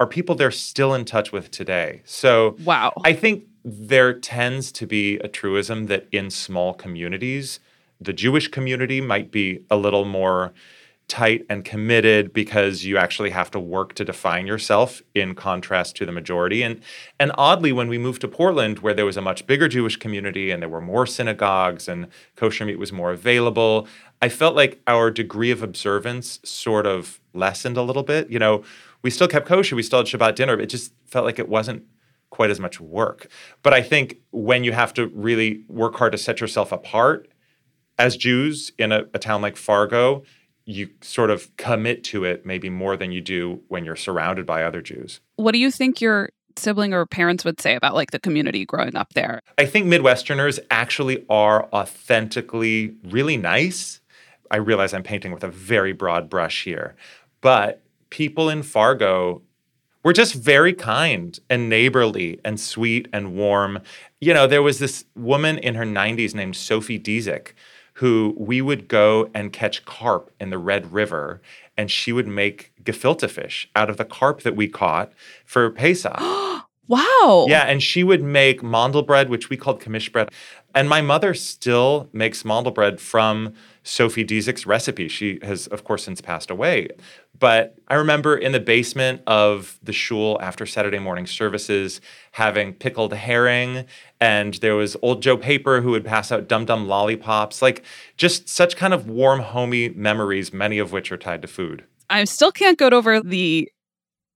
are 0.00 0.06
people 0.06 0.34
they're 0.34 0.50
still 0.50 0.94
in 0.94 1.04
touch 1.04 1.32
with 1.32 1.50
today. 1.50 2.02
So 2.04 2.56
wow. 2.64 2.92
I 3.04 3.12
think 3.12 3.44
there 3.64 4.12
tends 4.12 4.72
to 4.72 4.86
be 4.86 5.18
a 5.18 5.28
truism 5.28 5.86
that 5.86 6.06
in 6.10 6.30
small 6.30 6.74
communities, 6.74 7.60
the 8.00 8.12
Jewish 8.12 8.48
community 8.48 9.00
might 9.00 9.30
be 9.30 9.64
a 9.70 9.76
little 9.76 10.04
more 10.04 10.52
tight 11.06 11.44
and 11.50 11.64
committed 11.64 12.32
because 12.32 12.84
you 12.84 12.96
actually 12.96 13.30
have 13.30 13.50
to 13.50 13.60
work 13.60 13.94
to 13.94 14.04
define 14.04 14.46
yourself 14.46 15.02
in 15.14 15.34
contrast 15.34 15.94
to 15.96 16.06
the 16.06 16.12
majority 16.12 16.62
and 16.62 16.80
and 17.20 17.30
oddly 17.36 17.72
when 17.72 17.88
we 17.88 17.98
moved 17.98 18.22
to 18.22 18.28
Portland 18.28 18.78
where 18.78 18.94
there 18.94 19.04
was 19.04 19.16
a 19.16 19.22
much 19.22 19.46
bigger 19.46 19.68
Jewish 19.68 19.96
community 19.96 20.50
and 20.50 20.62
there 20.62 20.68
were 20.68 20.80
more 20.80 21.06
synagogues 21.06 21.88
and 21.88 22.08
kosher 22.36 22.64
meat 22.64 22.78
was 22.78 22.92
more 22.92 23.10
available 23.10 23.86
I 24.22 24.30
felt 24.30 24.56
like 24.56 24.80
our 24.86 25.10
degree 25.10 25.50
of 25.50 25.62
observance 25.62 26.40
sort 26.42 26.86
of 26.86 27.20
lessened 27.34 27.76
a 27.76 27.82
little 27.82 28.02
bit 28.02 28.30
you 28.30 28.38
know 28.38 28.64
we 29.02 29.10
still 29.10 29.28
kept 29.28 29.46
kosher 29.46 29.76
we 29.76 29.82
still 29.82 29.98
had 29.98 30.06
Shabbat 30.06 30.36
dinner 30.36 30.56
but 30.56 30.64
it 30.64 30.70
just 30.70 30.94
felt 31.04 31.26
like 31.26 31.38
it 31.38 31.50
wasn't 31.50 31.84
quite 32.34 32.50
as 32.50 32.58
much 32.58 32.80
work. 32.80 33.28
But 33.62 33.72
I 33.72 33.80
think 33.80 34.16
when 34.32 34.64
you 34.64 34.72
have 34.72 34.92
to 34.94 35.06
really 35.06 35.62
work 35.68 35.94
hard 35.94 36.10
to 36.12 36.18
set 36.18 36.40
yourself 36.40 36.72
apart 36.72 37.28
as 37.96 38.16
Jews 38.16 38.72
in 38.76 38.90
a, 38.90 39.04
a 39.14 39.20
town 39.20 39.40
like 39.40 39.56
Fargo, 39.56 40.24
you 40.66 40.88
sort 41.02 41.30
of 41.30 41.54
commit 41.56 42.04
to 42.04 42.24
it 42.24 42.46
maybe 42.46 42.70
more 42.70 42.96
than 42.96 43.12
you 43.12 43.20
do 43.20 43.60
when 43.68 43.84
you're 43.84 43.96
surrounded 43.96 44.46
by 44.46 44.62
other 44.62 44.80
Jews. 44.80 45.20
What 45.36 45.52
do 45.52 45.58
you 45.58 45.70
think 45.70 46.00
your 46.00 46.30
sibling 46.56 46.94
or 46.94 47.04
parents 47.04 47.44
would 47.44 47.60
say 47.60 47.74
about 47.74 47.94
like 47.94 48.12
the 48.12 48.18
community 48.18 48.64
growing 48.64 48.96
up 48.96 49.12
there? 49.14 49.40
I 49.58 49.66
think 49.66 49.86
Midwesterners 49.86 50.58
actually 50.70 51.24
are 51.28 51.68
authentically 51.72 52.94
really 53.04 53.36
nice. 53.36 54.00
I 54.50 54.56
realize 54.56 54.94
I'm 54.94 55.02
painting 55.02 55.32
with 55.32 55.44
a 55.44 55.48
very 55.48 55.92
broad 55.92 56.30
brush 56.30 56.64
here, 56.64 56.94
but 57.40 57.82
people 58.10 58.48
in 58.48 58.62
Fargo 58.62 59.42
were 60.04 60.12
just 60.12 60.34
very 60.34 60.72
kind 60.72 61.38
and 61.50 61.68
neighborly 61.68 62.38
and 62.44 62.60
sweet 62.60 63.08
and 63.12 63.34
warm. 63.34 63.80
You 64.20 64.34
know, 64.34 64.46
there 64.46 64.62
was 64.62 64.78
this 64.78 65.04
woman 65.16 65.58
in 65.58 65.74
her 65.74 65.84
90s 65.84 66.34
named 66.34 66.56
Sophie 66.56 67.00
Dizik 67.00 67.54
who 67.94 68.34
we 68.36 68.60
would 68.60 68.88
go 68.88 69.30
and 69.34 69.52
catch 69.52 69.84
carp 69.84 70.30
in 70.40 70.50
the 70.50 70.58
Red 70.58 70.92
River, 70.92 71.40
and 71.76 71.90
she 71.90 72.12
would 72.12 72.28
make 72.28 72.72
gefilte 72.82 73.30
fish 73.30 73.70
out 73.76 73.88
of 73.88 73.96
the 73.96 74.04
carp 74.04 74.42
that 74.42 74.56
we 74.56 74.68
caught 74.68 75.12
for 75.44 75.70
Pesach. 75.70 76.18
wow. 76.88 77.46
Yeah, 77.48 77.62
and 77.62 77.82
she 77.82 78.04
would 78.04 78.22
make 78.22 78.62
mandel 78.62 79.02
bread, 79.02 79.28
which 79.28 79.50
we 79.50 79.56
called 79.56 79.80
kamish 79.80 80.10
bread. 80.10 80.30
And 80.74 80.88
my 80.88 81.00
mother 81.00 81.34
still 81.34 82.08
makes 82.12 82.44
mandel 82.44 82.72
bread 82.72 83.00
from 83.00 83.54
Sophie 83.84 84.24
Dizik's 84.24 84.66
recipe. 84.66 85.08
She 85.08 85.38
has, 85.42 85.66
of 85.68 85.84
course, 85.84 86.04
since 86.04 86.20
passed 86.20 86.50
away. 86.50 86.88
But 87.38 87.76
I 87.88 87.94
remember 87.94 88.36
in 88.36 88.52
the 88.52 88.60
basement 88.60 89.22
of 89.26 89.78
the 89.82 89.92
shul 89.92 90.38
after 90.40 90.66
Saturday 90.66 90.98
morning 90.98 91.26
services 91.26 92.00
having 92.32 92.72
pickled 92.72 93.12
herring, 93.12 93.84
and 94.20 94.54
there 94.54 94.76
was 94.76 94.96
old 95.02 95.22
Joe 95.22 95.36
Paper 95.36 95.80
who 95.80 95.90
would 95.90 96.04
pass 96.04 96.32
out 96.32 96.48
dum 96.48 96.64
dum 96.64 96.88
lollipops. 96.88 97.60
Like 97.60 97.84
just 98.16 98.48
such 98.48 98.76
kind 98.76 98.94
of 98.94 99.08
warm, 99.08 99.40
homey 99.40 99.90
memories, 99.90 100.52
many 100.52 100.78
of 100.78 100.92
which 100.92 101.12
are 101.12 101.16
tied 101.16 101.42
to 101.42 101.48
food. 101.48 101.84
I 102.08 102.24
still 102.24 102.52
can't 102.52 102.78
get 102.78 102.92
over 102.92 103.20
the 103.20 103.70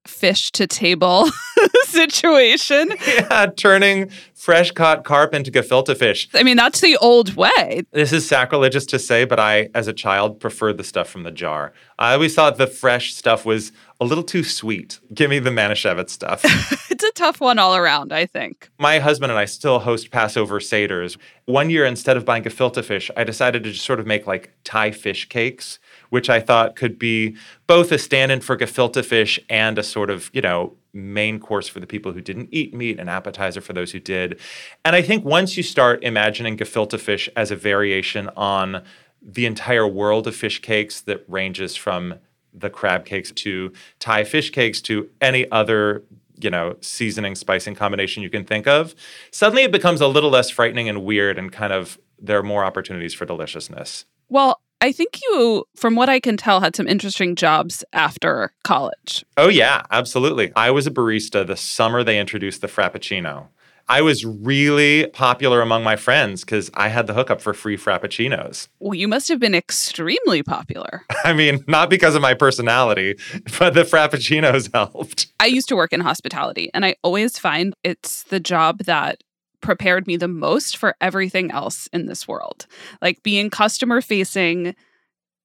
fish 0.06 0.50
to 0.52 0.66
table 0.66 1.28
situation. 1.88 2.90
Yeah, 3.08 3.46
turning 3.56 4.10
fresh 4.34 4.70
caught 4.70 5.02
carp 5.02 5.34
into 5.34 5.50
gefilte 5.50 5.96
fish. 5.96 6.28
I 6.34 6.42
mean, 6.42 6.56
that's 6.56 6.80
the 6.80 6.96
old 6.98 7.34
way. 7.34 7.82
This 7.90 8.12
is 8.12 8.28
sacrilegious 8.28 8.84
to 8.86 8.98
say, 8.98 9.24
but 9.24 9.40
I, 9.40 9.70
as 9.74 9.88
a 9.88 9.92
child, 9.92 10.40
preferred 10.40 10.76
the 10.76 10.84
stuff 10.84 11.08
from 11.08 11.22
the 11.22 11.30
jar. 11.30 11.72
I 11.98 12.12
always 12.12 12.34
thought 12.34 12.58
the 12.58 12.66
fresh 12.66 13.14
stuff 13.14 13.44
was 13.46 13.72
a 14.00 14.04
little 14.04 14.24
too 14.24 14.44
sweet. 14.44 15.00
Give 15.12 15.30
me 15.30 15.38
the 15.38 15.50
Manischewitz 15.50 16.10
stuff. 16.10 16.42
it's 16.90 17.02
a 17.02 17.12
tough 17.12 17.40
one 17.40 17.58
all 17.58 17.74
around, 17.74 18.12
I 18.12 18.26
think. 18.26 18.70
My 18.78 18.98
husband 18.98 19.32
and 19.32 19.38
I 19.38 19.46
still 19.46 19.80
host 19.80 20.10
Passover 20.10 20.60
Seders. 20.60 21.16
One 21.46 21.70
year, 21.70 21.84
instead 21.84 22.16
of 22.16 22.24
buying 22.24 22.44
gefilte 22.44 22.84
fish, 22.84 23.10
I 23.16 23.24
decided 23.24 23.64
to 23.64 23.72
just 23.72 23.84
sort 23.84 24.00
of 24.00 24.06
make 24.06 24.26
like 24.26 24.52
Thai 24.64 24.90
fish 24.90 25.28
cakes 25.28 25.78
which 26.10 26.30
I 26.30 26.40
thought 26.40 26.76
could 26.76 26.98
be 26.98 27.36
both 27.66 27.92
a 27.92 27.98
stand 27.98 28.32
in 28.32 28.40
for 28.40 28.56
gefilte 28.56 29.04
fish 29.04 29.38
and 29.48 29.78
a 29.78 29.82
sort 29.82 30.10
of, 30.10 30.30
you 30.32 30.40
know, 30.40 30.74
main 30.92 31.38
course 31.38 31.68
for 31.68 31.80
the 31.80 31.86
people 31.86 32.12
who 32.12 32.20
didn't 32.20 32.48
eat 32.50 32.74
meat, 32.74 32.98
an 32.98 33.08
appetizer 33.08 33.60
for 33.60 33.72
those 33.72 33.92
who 33.92 34.00
did. 34.00 34.38
And 34.84 34.96
I 34.96 35.02
think 35.02 35.24
once 35.24 35.56
you 35.56 35.62
start 35.62 36.02
imagining 36.02 36.56
gefilte 36.56 36.98
fish 36.98 37.28
as 37.36 37.50
a 37.50 37.56
variation 37.56 38.28
on 38.36 38.82
the 39.22 39.46
entire 39.46 39.86
world 39.86 40.26
of 40.26 40.34
fish 40.34 40.60
cakes 40.60 41.00
that 41.02 41.24
ranges 41.28 41.76
from 41.76 42.14
the 42.54 42.70
crab 42.70 43.04
cakes 43.04 43.30
to 43.30 43.72
Thai 43.98 44.24
fish 44.24 44.50
cakes 44.50 44.80
to 44.82 45.08
any 45.20 45.50
other 45.50 46.04
you 46.40 46.50
know, 46.50 46.76
seasoning, 46.80 47.34
spicing 47.34 47.74
combination 47.74 48.22
you 48.22 48.30
can 48.30 48.44
think 48.44 48.66
of, 48.66 48.94
suddenly 49.30 49.64
it 49.64 49.72
becomes 49.72 50.00
a 50.00 50.06
little 50.06 50.30
less 50.30 50.48
frightening 50.50 50.88
and 50.88 51.04
weird 51.04 51.38
and 51.38 51.52
kind 51.52 51.72
of 51.72 51.98
there 52.20 52.38
are 52.38 52.44
more 52.44 52.64
opportunities 52.64 53.14
for 53.14 53.24
deliciousness. 53.24 54.04
Well, 54.28 54.60
I 54.80 54.92
think 54.92 55.20
you, 55.22 55.64
from 55.74 55.96
what 55.96 56.08
I 56.08 56.20
can 56.20 56.36
tell, 56.36 56.60
had 56.60 56.76
some 56.76 56.86
interesting 56.86 57.34
jobs 57.34 57.84
after 57.92 58.52
college. 58.62 59.24
Oh, 59.36 59.48
yeah, 59.48 59.82
absolutely. 59.90 60.52
I 60.54 60.70
was 60.70 60.86
a 60.86 60.90
barista 60.90 61.44
the 61.44 61.56
summer 61.56 62.04
they 62.04 62.18
introduced 62.18 62.60
the 62.60 62.68
Frappuccino. 62.68 63.48
I 63.90 64.02
was 64.02 64.24
really 64.24 65.06
popular 65.08 65.62
among 65.62 65.82
my 65.82 65.96
friends 65.96 66.42
because 66.42 66.70
I 66.74 66.88
had 66.88 67.06
the 67.06 67.14
hookup 67.14 67.40
for 67.40 67.54
free 67.54 67.78
Frappuccinos. 67.78 68.68
Well, 68.80 68.94
you 68.94 69.08
must 69.08 69.28
have 69.28 69.40
been 69.40 69.54
extremely 69.54 70.42
popular. 70.42 71.04
I 71.24 71.32
mean, 71.32 71.64
not 71.66 71.88
because 71.88 72.14
of 72.14 72.20
my 72.20 72.34
personality, 72.34 73.16
but 73.58 73.72
the 73.72 73.84
Frappuccinos 73.84 74.70
helped. 74.74 75.28
I 75.40 75.46
used 75.46 75.68
to 75.70 75.76
work 75.76 75.94
in 75.94 76.00
hospitality, 76.00 76.70
and 76.74 76.84
I 76.84 76.96
always 77.02 77.38
find 77.38 77.72
it's 77.82 78.24
the 78.24 78.40
job 78.40 78.80
that 78.84 79.22
prepared 79.60 80.06
me 80.06 80.16
the 80.16 80.28
most 80.28 80.76
for 80.76 80.94
everything 81.00 81.50
else 81.50 81.88
in 81.92 82.06
this 82.06 82.28
world. 82.28 82.66
Like 83.02 83.22
being 83.22 83.50
customer 83.50 84.00
facing, 84.00 84.74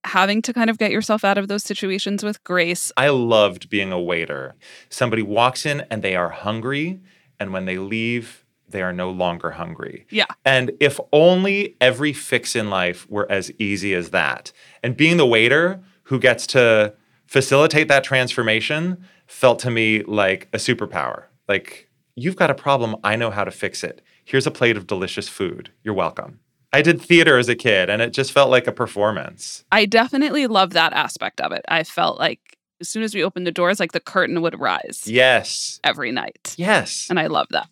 having 0.04 0.42
to 0.42 0.52
kind 0.52 0.70
of 0.70 0.78
get 0.78 0.90
yourself 0.90 1.24
out 1.24 1.38
of 1.38 1.48
those 1.48 1.64
situations 1.64 2.22
with 2.22 2.42
grace. 2.44 2.92
I 2.96 3.08
loved 3.08 3.70
being 3.70 3.92
a 3.92 4.00
waiter. 4.00 4.54
Somebody 4.88 5.22
walks 5.22 5.66
in 5.66 5.80
and 5.90 6.02
they 6.02 6.14
are 6.14 6.28
hungry, 6.28 7.00
and 7.40 7.52
when 7.52 7.64
they 7.64 7.78
leave, 7.78 8.44
they 8.68 8.82
are 8.82 8.92
no 8.92 9.10
longer 9.10 9.52
hungry. 9.52 10.06
Yeah. 10.10 10.26
And 10.44 10.72
if 10.80 10.98
only 11.12 11.76
every 11.80 12.12
fix 12.12 12.56
in 12.56 12.70
life 12.70 13.08
were 13.08 13.30
as 13.30 13.52
easy 13.58 13.94
as 13.94 14.10
that. 14.10 14.52
And 14.82 14.96
being 14.96 15.16
the 15.16 15.26
waiter 15.26 15.82
who 16.04 16.18
gets 16.18 16.46
to 16.48 16.94
facilitate 17.26 17.88
that 17.88 18.04
transformation 18.04 19.04
felt 19.26 19.58
to 19.60 19.70
me 19.70 20.02
like 20.02 20.48
a 20.52 20.58
superpower. 20.58 21.24
Like 21.48 21.88
You've 22.16 22.36
got 22.36 22.50
a 22.50 22.54
problem. 22.54 22.96
I 23.02 23.16
know 23.16 23.30
how 23.30 23.44
to 23.44 23.50
fix 23.50 23.82
it. 23.82 24.00
Here's 24.24 24.46
a 24.46 24.50
plate 24.50 24.76
of 24.76 24.86
delicious 24.86 25.28
food. 25.28 25.70
You're 25.82 25.94
welcome. 25.94 26.40
I 26.72 26.82
did 26.82 27.00
theater 27.00 27.38
as 27.38 27.48
a 27.48 27.54
kid 27.54 27.88
and 27.90 28.02
it 28.02 28.12
just 28.12 28.32
felt 28.32 28.50
like 28.50 28.66
a 28.66 28.72
performance. 28.72 29.64
I 29.70 29.86
definitely 29.86 30.46
love 30.46 30.70
that 30.70 30.92
aspect 30.92 31.40
of 31.40 31.52
it. 31.52 31.64
I 31.68 31.84
felt 31.84 32.18
like 32.18 32.40
as 32.80 32.88
soon 32.88 33.02
as 33.02 33.14
we 33.14 33.22
opened 33.22 33.46
the 33.46 33.52
doors, 33.52 33.78
like 33.78 33.92
the 33.92 34.00
curtain 34.00 34.42
would 34.42 34.58
rise. 34.58 35.04
Yes. 35.06 35.80
Every 35.84 36.10
night. 36.10 36.54
Yes. 36.58 37.06
And 37.08 37.20
I 37.20 37.28
love 37.28 37.46
that. 37.50 37.68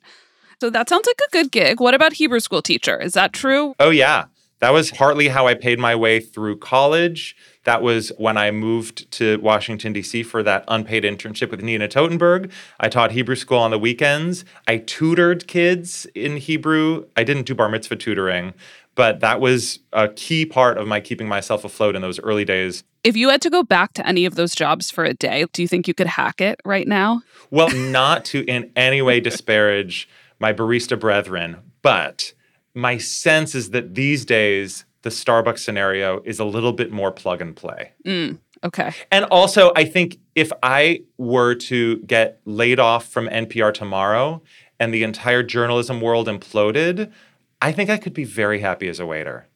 So 0.61 0.71
that 0.71 0.89
sounds 0.89 1.07
like 1.07 1.21
a 1.27 1.33
good 1.33 1.51
gig. 1.51 1.81
What 1.81 1.95
about 1.95 2.13
Hebrew 2.13 2.39
school 2.39 2.63
teacher? 2.63 3.01
Is 3.01 3.15
that 3.15 3.33
true? 3.33 3.75
Oh, 3.81 3.91
yeah. 3.91 4.27
That 4.61 4.73
was 4.73 4.93
partly 4.93 5.27
how 5.27 5.49
I 5.49 5.55
paid 5.55 5.81
my 5.81 5.97
way 5.97 6.21
through 6.21 6.59
college. 6.59 7.35
That 7.65 7.83
was 7.83 8.11
when 8.19 8.37
I 8.37 8.51
moved 8.51 9.11
to 9.13 9.39
Washington, 9.39 9.93
D.C. 9.93 10.23
for 10.25 10.43
that 10.43 10.65
unpaid 10.67 11.05
internship 11.05 11.51
with 11.51 11.63
Nina 11.63 11.89
Totenberg. 11.89 12.51
I 12.81 12.89
taught 12.89 13.13
Hebrew 13.13 13.37
school 13.37 13.59
on 13.59 13.71
the 13.71 13.79
weekends. 13.79 14.45
I 14.67 14.79
tutored 14.79 15.47
kids 15.47 16.07
in 16.15 16.39
Hebrew. 16.39 17.07
I 17.17 17.23
didn't 17.25 17.45
do 17.45 17.55
bar 17.55 17.69
mitzvah 17.69 17.97
tutoring, 17.97 18.55
but 18.95 19.21
that 19.21 19.41
was 19.41 19.79
a 19.93 20.09
key 20.09 20.45
part 20.45 20.77
of 20.77 20.89
my 20.89 21.01
keeping 21.01 21.29
myself 21.29 21.65
afloat 21.65 21.95
in 21.95 22.03
those 22.03 22.19
early 22.21 22.45
days. 22.45 22.83
If 23.05 23.17
you 23.17 23.29
had 23.29 23.43
to 23.43 23.51
go 23.51 23.63
back 23.63 23.93
to 23.95 24.07
any 24.07 24.27
of 24.27 24.35
those 24.35 24.55
jobs 24.55 24.91
for 24.91 25.05
a 25.05 25.15
day, 25.15 25.47
do 25.53 25.63
you 25.63 25.69
think 25.69 25.87
you 25.87 25.95
could 25.95 26.07
hack 26.07 26.41
it 26.41 26.61
right 26.65 26.87
now? 26.87 27.23
Well, 27.51 27.71
not 27.71 28.25
to 28.27 28.45
in 28.45 28.71
any 28.77 29.03
way 29.03 29.21
disparage 29.21 30.09
my 30.39 30.53
barista 30.53 30.99
brethren, 30.99 31.59
but 31.83 32.33
my 32.75 32.99
sense 32.99 33.55
is 33.55 33.71
that 33.71 33.95
these 33.95 34.25
days 34.25 34.85
the 35.03 35.11
Starbucks 35.11 35.59
scenario 35.61 36.23
is 36.25 36.39
a 36.39 36.45
little 36.45 36.73
bit 36.73 36.91
more 36.91 37.11
plug 37.11 37.41
and 37.41 37.55
play. 37.55 37.93
Mm, 38.07 38.39
okay. 38.65 38.93
And 39.11 39.25
also, 39.27 39.73
I 39.77 39.85
think 39.85 40.19
if 40.35 40.51
I 40.63 41.03
were 41.19 41.55
to 41.55 41.99
get 41.99 42.41
laid 42.45 42.81
off 42.81 43.07
from 43.09 43.29
NPR 43.29 43.75
tomorrow 43.75 44.43
and 44.81 44.95
the 44.95 45.03
entire 45.03 45.43
journalism 45.43 46.01
world 46.01 46.29
imploded, 46.29 47.13
I 47.61 47.73
think 47.73 47.91
I 47.91 47.99
could 47.99 48.15
be 48.15 48.25
very 48.25 48.61
happy 48.61 48.89
as 48.89 48.99
a 48.99 49.07
waiter. 49.07 49.49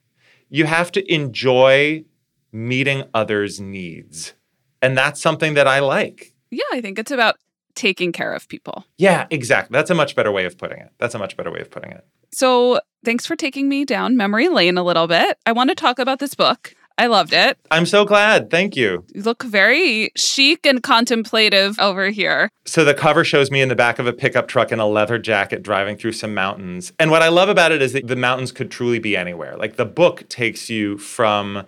You 0.49 0.65
have 0.65 0.91
to 0.93 1.13
enjoy 1.13 2.05
meeting 2.51 3.03
others' 3.13 3.59
needs. 3.59 4.33
And 4.81 4.97
that's 4.97 5.21
something 5.21 5.55
that 5.55 5.67
I 5.67 5.79
like. 5.79 6.33
Yeah, 6.49 6.63
I 6.71 6.81
think 6.81 6.99
it's 6.99 7.11
about 7.11 7.35
taking 7.77 8.11
care 8.11 8.33
of 8.33 8.49
people. 8.49 8.85
Yeah, 8.97 9.27
exactly. 9.29 9.73
That's 9.73 9.89
a 9.89 9.95
much 9.95 10.15
better 10.15 10.31
way 10.31 10.45
of 10.45 10.57
putting 10.57 10.79
it. 10.79 10.91
That's 10.97 11.15
a 11.15 11.19
much 11.19 11.37
better 11.37 11.51
way 11.51 11.61
of 11.61 11.71
putting 11.71 11.91
it. 11.91 12.05
So, 12.33 12.81
thanks 13.05 13.25
for 13.25 13.37
taking 13.37 13.69
me 13.69 13.85
down 13.85 14.17
memory 14.17 14.49
lane 14.49 14.77
a 14.77 14.83
little 14.83 15.07
bit. 15.07 15.37
I 15.45 15.53
want 15.53 15.69
to 15.69 15.75
talk 15.75 15.99
about 15.99 16.19
this 16.19 16.35
book. 16.35 16.73
I 16.99 17.05
loved 17.05 17.31
it. 17.31 17.59
I'm 17.69 17.85
so 17.85 18.05
glad. 18.05 18.49
Thank 18.49 18.75
you. 18.75 19.05
You 19.13 19.21
look 19.21 19.43
very 19.43 20.09
chic 20.15 20.65
and 20.65 20.81
contemplative 20.81 21.77
over 21.79 22.09
here. 22.09 22.49
So 22.65 22.83
the 22.83 22.95
cover 22.95 23.23
shows 23.23 23.51
me 23.51 23.61
in 23.61 23.69
the 23.69 23.75
back 23.75 23.99
of 23.99 24.07
a 24.07 24.13
pickup 24.13 24.47
truck 24.47 24.71
in 24.71 24.79
a 24.79 24.87
leather 24.87 25.19
jacket 25.19 25.61
driving 25.61 25.95
through 25.95 26.13
some 26.13 26.33
mountains. 26.33 26.91
And 26.97 27.11
what 27.11 27.21
I 27.21 27.27
love 27.27 27.49
about 27.49 27.71
it 27.71 27.83
is 27.83 27.93
that 27.93 28.07
the 28.07 28.15
mountains 28.15 28.51
could 28.51 28.71
truly 28.71 28.97
be 28.97 29.15
anywhere. 29.15 29.55
Like 29.57 29.75
the 29.75 29.85
book 29.85 30.27
takes 30.27 30.71
you 30.71 30.97
from 30.97 31.67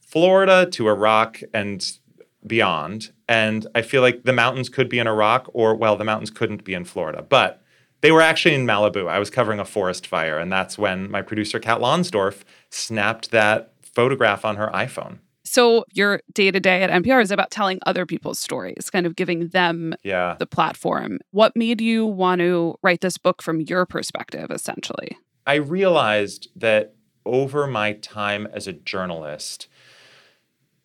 Florida 0.00 0.66
to 0.72 0.88
Iraq 0.88 1.40
and 1.52 1.98
beyond. 2.46 3.12
And 3.28 3.66
I 3.74 3.82
feel 3.82 4.02
like 4.02 4.24
the 4.24 4.32
mountains 4.32 4.68
could 4.68 4.88
be 4.88 4.98
in 4.98 5.06
Iraq 5.06 5.48
or 5.52 5.74
well, 5.74 5.96
the 5.96 6.04
mountains 6.04 6.30
couldn't 6.30 6.64
be 6.64 6.74
in 6.74 6.84
Florida. 6.84 7.22
But 7.22 7.62
they 8.00 8.10
were 8.12 8.22
actually 8.22 8.54
in 8.54 8.66
Malibu. 8.66 9.08
I 9.08 9.18
was 9.18 9.28
covering 9.30 9.60
a 9.60 9.64
forest 9.64 10.06
fire, 10.06 10.38
and 10.38 10.50
that's 10.50 10.78
when 10.78 11.10
my 11.10 11.20
producer, 11.22 11.58
Kat 11.58 11.80
Lonsdorf, 11.80 12.42
snapped 12.70 13.30
that 13.30 13.72
photograph 13.82 14.44
on 14.44 14.56
her 14.56 14.70
iPhone. 14.72 15.18
So 15.44 15.84
your 15.92 16.20
day 16.32 16.50
to 16.50 16.60
day 16.60 16.82
at 16.82 16.90
NPR 16.90 17.20
is 17.20 17.30
about 17.30 17.50
telling 17.50 17.80
other 17.84 18.06
people's 18.06 18.38
stories, 18.38 18.88
kind 18.90 19.04
of 19.04 19.16
giving 19.16 19.48
them 19.48 19.94
Yeah. 20.04 20.36
the 20.38 20.46
platform. 20.46 21.18
What 21.32 21.56
made 21.56 21.80
you 21.80 22.06
want 22.06 22.38
to 22.40 22.76
write 22.82 23.00
this 23.00 23.18
book 23.18 23.42
from 23.42 23.60
your 23.60 23.84
perspective, 23.84 24.50
essentially? 24.50 25.16
I 25.46 25.54
realized 25.56 26.48
that 26.56 26.94
over 27.26 27.66
my 27.66 27.94
time 27.94 28.46
as 28.52 28.66
a 28.68 28.72
journalist, 28.72 29.66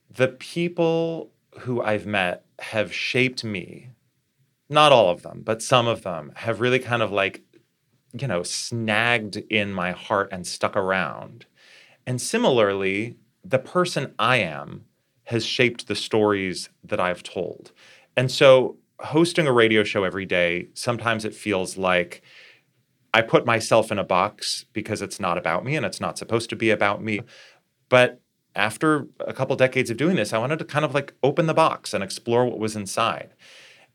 the 0.09 0.29
people 0.29 1.31
who 1.59 1.81
I've 1.81 2.05
met 2.05 2.45
have 2.59 2.93
shaped 2.93 3.43
me. 3.43 3.89
Not 4.69 4.91
all 4.91 5.09
of 5.09 5.21
them, 5.21 5.41
but 5.43 5.61
some 5.61 5.87
of 5.87 6.03
them 6.03 6.31
have 6.35 6.61
really 6.61 6.79
kind 6.79 7.01
of 7.01 7.11
like, 7.11 7.43
you 8.19 8.27
know, 8.27 8.43
snagged 8.43 9.37
in 9.49 9.73
my 9.73 9.91
heart 9.91 10.29
and 10.31 10.45
stuck 10.45 10.75
around. 10.75 11.45
And 12.07 12.21
similarly, 12.21 13.17
the 13.43 13.59
person 13.59 14.13
I 14.17 14.37
am 14.37 14.85
has 15.25 15.45
shaped 15.45 15.87
the 15.87 15.95
stories 15.95 16.69
that 16.83 16.99
I've 16.99 17.23
told. 17.23 17.71
And 18.17 18.31
so, 18.31 18.77
hosting 18.99 19.47
a 19.47 19.51
radio 19.51 19.83
show 19.83 20.03
every 20.03 20.25
day, 20.25 20.69
sometimes 20.73 21.25
it 21.25 21.35
feels 21.35 21.77
like 21.77 22.21
I 23.13 23.21
put 23.21 23.45
myself 23.45 23.91
in 23.91 23.99
a 23.99 24.03
box 24.03 24.65
because 24.73 25.01
it's 25.01 25.19
not 25.19 25.37
about 25.37 25.63
me 25.63 25.75
and 25.75 25.85
it's 25.85 26.01
not 26.01 26.17
supposed 26.17 26.49
to 26.49 26.55
be 26.55 26.69
about 26.69 27.03
me. 27.03 27.21
But 27.89 28.21
after 28.55 29.07
a 29.19 29.33
couple 29.33 29.55
decades 29.55 29.89
of 29.89 29.97
doing 29.97 30.15
this, 30.15 30.33
I 30.33 30.37
wanted 30.37 30.59
to 30.59 30.65
kind 30.65 30.85
of 30.85 30.93
like 30.93 31.13
open 31.23 31.45
the 31.47 31.53
box 31.53 31.93
and 31.93 32.03
explore 32.03 32.45
what 32.45 32.59
was 32.59 32.75
inside. 32.75 33.33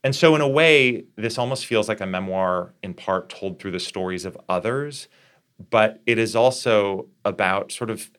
And 0.02 0.14
so, 0.14 0.34
in 0.34 0.40
a 0.40 0.48
way, 0.48 1.04
this 1.16 1.38
almost 1.38 1.66
feels 1.66 1.88
like 1.88 2.00
a 2.00 2.06
memoir 2.06 2.74
in 2.82 2.94
part 2.94 3.28
told 3.28 3.58
through 3.58 3.72
the 3.72 3.80
stories 3.80 4.24
of 4.24 4.36
others, 4.48 5.08
but 5.70 6.00
it 6.06 6.18
is 6.18 6.34
also 6.34 7.08
about 7.24 7.70
sort 7.72 7.90
of 7.90 8.10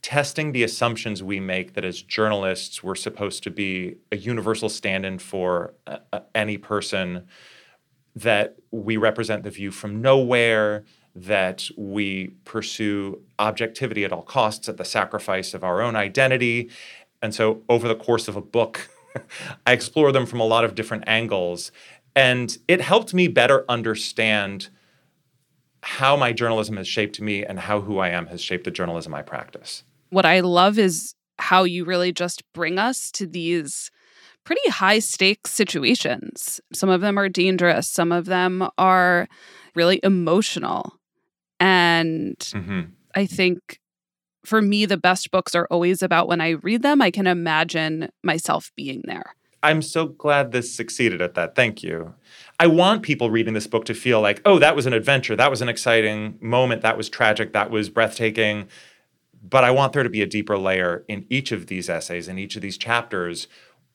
testing 0.00 0.52
the 0.52 0.62
assumptions 0.62 1.22
we 1.22 1.40
make 1.40 1.74
that 1.74 1.84
as 1.84 2.00
journalists 2.00 2.82
we're 2.82 2.94
supposed 2.94 3.42
to 3.42 3.50
be 3.50 3.96
a 4.12 4.16
universal 4.16 4.68
stand-in 4.68 5.18
for 5.18 5.74
uh, 5.86 5.98
uh, 6.12 6.20
any 6.34 6.56
person 6.56 7.26
that 8.14 8.56
we 8.70 8.96
represent 8.96 9.42
the 9.42 9.50
view 9.50 9.70
from 9.70 10.00
nowhere 10.00 10.84
that 11.26 11.68
we 11.76 12.28
pursue 12.44 13.20
objectivity 13.38 14.04
at 14.04 14.12
all 14.12 14.22
costs 14.22 14.68
at 14.68 14.76
the 14.76 14.84
sacrifice 14.84 15.54
of 15.54 15.64
our 15.64 15.80
own 15.80 15.96
identity 15.96 16.70
and 17.22 17.34
so 17.34 17.62
over 17.68 17.88
the 17.88 17.94
course 17.94 18.28
of 18.28 18.36
a 18.36 18.40
book 18.40 18.88
i 19.66 19.72
explore 19.72 20.12
them 20.12 20.26
from 20.26 20.40
a 20.40 20.44
lot 20.44 20.64
of 20.64 20.74
different 20.74 21.04
angles 21.06 21.72
and 22.14 22.58
it 22.68 22.80
helped 22.80 23.14
me 23.14 23.28
better 23.28 23.64
understand 23.68 24.68
how 25.82 26.16
my 26.16 26.32
journalism 26.32 26.76
has 26.76 26.88
shaped 26.88 27.20
me 27.20 27.44
and 27.44 27.58
how 27.60 27.80
who 27.80 27.98
i 27.98 28.08
am 28.08 28.26
has 28.26 28.40
shaped 28.40 28.64
the 28.64 28.70
journalism 28.70 29.14
i 29.14 29.22
practice 29.22 29.84
What 30.10 30.26
I 30.26 30.40
love 30.40 30.78
is 30.78 31.14
how 31.38 31.64
you 31.64 31.84
really 31.84 32.12
just 32.12 32.42
bring 32.52 32.78
us 32.78 33.10
to 33.12 33.26
these 33.26 33.90
pretty 34.44 34.70
high 34.70 34.98
stakes 34.98 35.50
situations. 35.50 36.60
Some 36.72 36.88
of 36.88 37.00
them 37.00 37.18
are 37.18 37.28
dangerous, 37.28 37.88
some 37.88 38.12
of 38.12 38.24
them 38.24 38.68
are 38.78 39.28
really 39.74 40.00
emotional. 40.02 40.97
And 41.60 42.38
mm-hmm. 42.38 42.80
I 43.14 43.26
think 43.26 43.80
for 44.44 44.62
me, 44.62 44.86
the 44.86 44.96
best 44.96 45.30
books 45.30 45.54
are 45.54 45.66
always 45.70 46.02
about 46.02 46.28
when 46.28 46.40
I 46.40 46.50
read 46.50 46.82
them, 46.82 47.02
I 47.02 47.10
can 47.10 47.26
imagine 47.26 48.08
myself 48.22 48.72
being 48.76 49.02
there. 49.04 49.34
I'm 49.62 49.82
so 49.82 50.06
glad 50.06 50.52
this 50.52 50.72
succeeded 50.72 51.20
at 51.20 51.34
that. 51.34 51.56
Thank 51.56 51.82
you. 51.82 52.14
I 52.60 52.68
want 52.68 53.02
people 53.02 53.30
reading 53.30 53.54
this 53.54 53.66
book 53.66 53.84
to 53.86 53.94
feel 53.94 54.20
like, 54.20 54.40
oh, 54.44 54.58
that 54.60 54.76
was 54.76 54.86
an 54.86 54.92
adventure. 54.92 55.34
That 55.34 55.50
was 55.50 55.60
an 55.60 55.68
exciting 55.68 56.38
moment. 56.40 56.82
That 56.82 56.96
was 56.96 57.08
tragic. 57.08 57.52
That 57.52 57.70
was 57.70 57.90
breathtaking. 57.90 58.68
But 59.42 59.64
I 59.64 59.70
want 59.72 59.92
there 59.92 60.04
to 60.04 60.10
be 60.10 60.22
a 60.22 60.26
deeper 60.26 60.56
layer 60.56 61.04
in 61.08 61.26
each 61.28 61.50
of 61.50 61.66
these 61.66 61.90
essays, 61.90 62.28
in 62.28 62.38
each 62.38 62.54
of 62.56 62.62
these 62.62 62.78
chapters, 62.78 63.48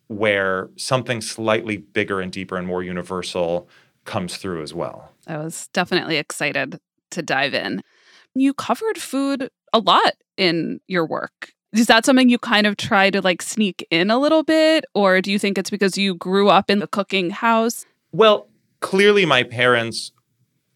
where 0.07 0.69
something 0.75 1.21
slightly 1.21 1.77
bigger 1.77 2.19
and 2.19 2.31
deeper 2.31 2.57
and 2.57 2.67
more 2.67 2.83
universal 2.83 3.69
comes 4.03 4.35
through 4.35 4.61
as 4.61 4.73
well. 4.73 5.11
I 5.27 5.37
was 5.37 5.69
definitely 5.71 6.17
excited 6.17 6.77
to 7.13 7.21
dive 7.21 7.53
in. 7.53 7.81
You 8.35 8.53
covered 8.53 8.97
food 8.97 9.49
a 9.73 9.79
lot 9.79 10.13
in 10.37 10.79
your 10.87 11.05
work. 11.05 11.53
Is 11.73 11.87
that 11.87 12.05
something 12.05 12.29
you 12.29 12.37
kind 12.37 12.67
of 12.67 12.77
try 12.77 13.09
to 13.09 13.21
like 13.21 13.41
sneak 13.41 13.85
in 13.89 14.11
a 14.11 14.19
little 14.19 14.43
bit? 14.43 14.85
Or 14.93 15.21
do 15.21 15.31
you 15.31 15.39
think 15.39 15.57
it's 15.57 15.71
because 15.71 15.97
you 15.97 16.15
grew 16.15 16.49
up 16.49 16.69
in 16.69 16.79
the 16.79 16.87
cooking 16.87 17.31
house? 17.31 17.85
Well, 18.11 18.49
clearly, 18.79 19.25
my 19.25 19.43
parents 19.43 20.11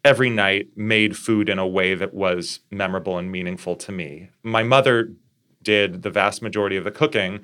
every 0.03 0.29
night 0.29 0.69
made 0.75 1.17
food 1.17 1.49
in 1.49 1.59
a 1.59 1.67
way 1.67 1.93
that 1.93 2.13
was 2.13 2.61
memorable 2.71 3.17
and 3.17 3.31
meaningful 3.31 3.75
to 3.75 3.91
me. 3.91 4.29
My 4.41 4.63
mother 4.63 5.13
did 5.61 6.01
the 6.01 6.09
vast 6.09 6.41
majority 6.41 6.77
of 6.77 6.83
the 6.83 6.91
cooking 6.91 7.41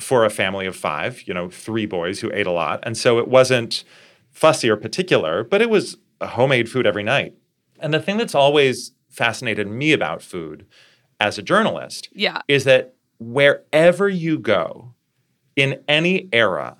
for 0.00 0.24
a 0.24 0.30
family 0.30 0.66
of 0.66 0.76
five, 0.76 1.22
you 1.26 1.34
know, 1.34 1.50
three 1.50 1.86
boys 1.86 2.20
who 2.20 2.30
ate 2.32 2.46
a 2.46 2.52
lot. 2.52 2.80
And 2.84 2.96
so 2.96 3.18
it 3.18 3.28
wasn't 3.28 3.84
fussy 4.30 4.70
or 4.70 4.76
particular, 4.76 5.44
but 5.44 5.60
it 5.60 5.70
was 5.70 5.96
homemade 6.22 6.70
food 6.70 6.86
every 6.86 7.02
night. 7.02 7.34
And 7.80 7.92
the 7.92 8.00
thing 8.00 8.16
that's 8.16 8.34
always 8.34 8.92
fascinated 9.08 9.66
me 9.68 9.92
about 9.92 10.22
food 10.22 10.66
as 11.20 11.38
a 11.38 11.42
journalist 11.42 12.08
Yeah. 12.12 12.40
is 12.48 12.64
that 12.64 12.94
wherever 13.18 14.08
you 14.08 14.38
go 14.38 14.94
in 15.56 15.80
any 15.88 16.28
era, 16.32 16.76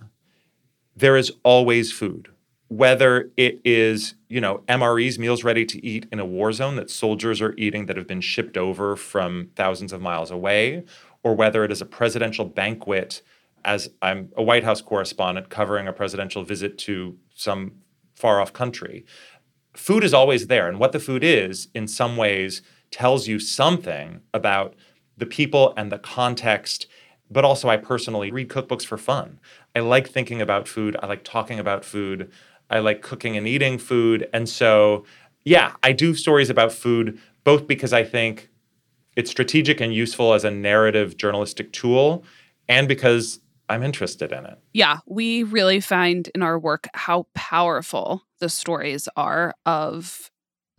there 0.97 1.17
is 1.17 1.33
always 1.45 1.93
food. 1.93 2.29
Whether 2.69 3.31
it 3.37 3.61
is, 3.65 4.15
you 4.29 4.41
know, 4.41 4.65
MREs, 4.69 5.19
meals 5.19 5.45
ready 5.45 5.65
to 5.67 5.85
eat 5.85 6.07
in 6.11 6.19
a 6.19 6.25
war 6.25 6.51
zone 6.53 6.77
that 6.77 6.91
soldiers 6.91 7.41
are 7.41 7.55
eating 7.57 7.87
that 7.87 7.97
have 7.97 8.07
been 8.09 8.21
shipped 8.21 8.57
over 8.57 8.97
from 8.97 9.51
thousands 9.55 9.93
of 9.93 10.01
miles 10.01 10.31
away, 10.31 10.85
or 11.23 11.35
whether 11.35 11.63
it 11.65 11.71
is 11.71 11.81
a 11.81 11.87
presidential 11.87 12.45
banquet, 12.45 13.23
as 13.65 13.91
I'm 14.03 14.31
a 14.37 14.43
White 14.43 14.65
House 14.65 14.81
correspondent 14.81 15.51
covering 15.51 15.87
a 15.87 15.93
presidential 15.93 16.43
visit 16.43 16.77
to 16.79 17.17
some 17.35 17.73
far 18.15 18.41
off 18.41 18.53
country. 18.53 19.05
Food 19.75 20.05
is 20.05 20.15
always 20.15 20.47
there. 20.47 20.69
And 20.69 20.79
what 20.79 20.93
the 20.93 21.01
food 21.01 21.25
is, 21.25 21.69
in 21.75 21.87
some 21.89 22.17
ways, 22.17 22.63
tells 22.91 23.27
you 23.27 23.39
something 23.39 24.21
about 24.33 24.75
the 25.17 25.27
people 25.27 25.75
and 25.77 25.91
the 25.91 25.99
context. 25.99 26.87
But 27.31 27.45
also, 27.45 27.69
I 27.69 27.77
personally 27.77 28.31
read 28.31 28.49
cookbooks 28.49 28.85
for 28.87 28.99
fun. 28.99 29.41
I 29.75 29.81
like 29.81 30.09
thinking 30.09 30.41
about 30.41 30.69
food. 30.69 30.97
I 31.03 31.07
like 31.07 31.25
talking 31.25 31.59
about 31.59 31.85
food. 31.85 32.31
I 32.71 32.79
like 32.79 33.03
cooking 33.03 33.37
and 33.37 33.47
eating 33.47 33.79
food. 33.79 34.29
And 34.33 34.49
so, 34.49 35.05
yeah, 35.45 35.73
I 35.83 35.93
do 35.93 36.15
stories 36.15 36.51
about 36.51 36.73
food, 36.73 37.19
both 37.43 37.67
because 37.67 37.93
I 37.93 38.05
think 38.05 38.49
it's 39.17 39.31
strategic 39.31 39.81
and 39.81 39.95
useful 39.95 40.33
as 40.35 40.45
a 40.45 40.51
narrative 40.51 41.17
journalistic 41.17 41.73
tool, 41.73 42.25
and 42.69 42.89
because 42.89 43.41
I'm 43.75 43.83
interested 43.83 44.33
in 44.33 44.47
it. 44.47 44.59
Yeah. 44.73 44.99
We 45.07 45.43
really 45.43 45.81
find 45.81 46.29
in 46.35 46.43
our 46.43 46.59
work 46.59 46.89
how 46.95 47.27
powerful 47.35 48.23
the 48.39 48.49
stories 48.49 49.09
are 49.17 49.55
of 49.67 50.31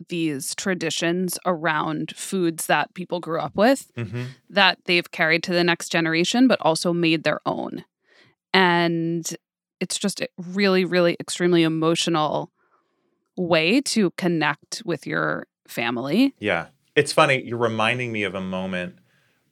these 0.08 0.54
traditions 0.54 1.38
around 1.46 2.14
foods 2.16 2.66
that 2.66 2.92
people 2.94 3.20
grew 3.20 3.40
up 3.40 3.56
with 3.56 3.90
Mm-hmm. 3.96 4.24
that 4.50 4.78
they've 4.84 5.10
carried 5.10 5.42
to 5.44 5.52
the 5.52 5.64
next 5.64 5.90
generation, 5.90 6.48
but 6.48 6.60
also 6.60 6.92
made 6.92 7.24
their 7.24 7.40
own. 7.46 7.84
And 8.52 9.26
it's 9.80 9.98
just 9.98 10.20
a 10.20 10.28
really, 10.38 10.84
really 10.84 11.16
extremely 11.20 11.62
emotional 11.62 12.50
way 13.36 13.80
to 13.82 14.10
connect 14.12 14.82
with 14.84 15.06
your 15.06 15.46
family. 15.68 16.34
Yeah. 16.38 16.66
It's 16.94 17.12
funny. 17.12 17.42
You're 17.42 17.58
reminding 17.58 18.12
me 18.12 18.22
of 18.22 18.34
a 18.34 18.40
moment 18.40 18.96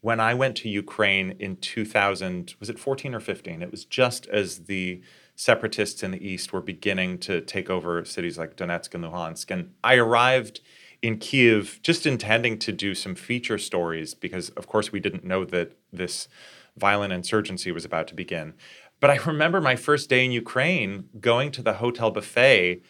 when 0.04 0.20
I 0.20 0.34
went 0.34 0.54
to 0.58 0.68
Ukraine 0.68 1.34
in 1.38 1.56
2000. 1.56 2.56
Was 2.60 2.68
it 2.68 2.78
14 2.78 3.14
or 3.14 3.20
15? 3.20 3.62
It 3.62 3.70
was 3.70 3.86
just 3.86 4.26
as 4.26 4.64
the 4.64 5.00
separatists 5.34 6.02
in 6.02 6.10
the 6.10 6.22
east 6.22 6.52
were 6.52 6.60
beginning 6.60 7.16
to 7.20 7.40
take 7.40 7.70
over 7.70 8.04
cities 8.04 8.36
like 8.36 8.54
Donetsk 8.54 8.94
and 8.94 9.02
Luhansk. 9.02 9.50
And 9.50 9.72
I 9.82 9.94
arrived 9.94 10.60
in 11.00 11.16
Kiev 11.16 11.80
just 11.82 12.04
intending 12.04 12.58
to 12.58 12.70
do 12.70 12.94
some 12.94 13.14
feature 13.14 13.56
stories 13.56 14.12
because, 14.12 14.50
of 14.50 14.66
course, 14.66 14.92
we 14.92 15.00
didn't 15.00 15.24
know 15.24 15.42
that 15.46 15.72
this 15.90 16.28
violent 16.76 17.14
insurgency 17.14 17.72
was 17.72 17.86
about 17.86 18.06
to 18.08 18.14
begin. 18.14 18.52
But 19.00 19.08
I 19.08 19.16
remember 19.24 19.62
my 19.62 19.74
first 19.74 20.10
day 20.10 20.22
in 20.22 20.32
Ukraine 20.32 21.08
going 21.18 21.50
to 21.52 21.62
the 21.62 21.74
hotel 21.74 22.10
buffet 22.10 22.82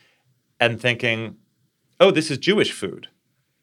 and 0.59 0.81
thinking, 0.81 1.37
oh, 2.00 2.11
this 2.11 2.29
is 2.33 2.38
Jewish 2.38 2.72
food. 2.72 3.07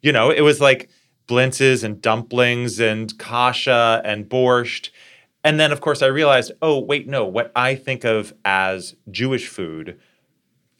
You 0.01 0.13
know, 0.13 0.29
it 0.29 0.41
was 0.41 0.61
like 0.61 0.89
blintzes 1.27 1.83
and 1.83 2.01
dumplings 2.01 2.79
and 2.79 3.17
kasha 3.17 4.01
and 4.03 4.29
borscht. 4.29 4.89
And 5.43 5.59
then, 5.59 5.71
of 5.71 5.81
course, 5.81 6.01
I 6.01 6.07
realized, 6.07 6.51
oh, 6.61 6.79
wait, 6.79 7.07
no, 7.07 7.25
what 7.25 7.51
I 7.55 7.75
think 7.75 8.03
of 8.03 8.33
as 8.45 8.95
Jewish 9.09 9.47
food 9.47 9.99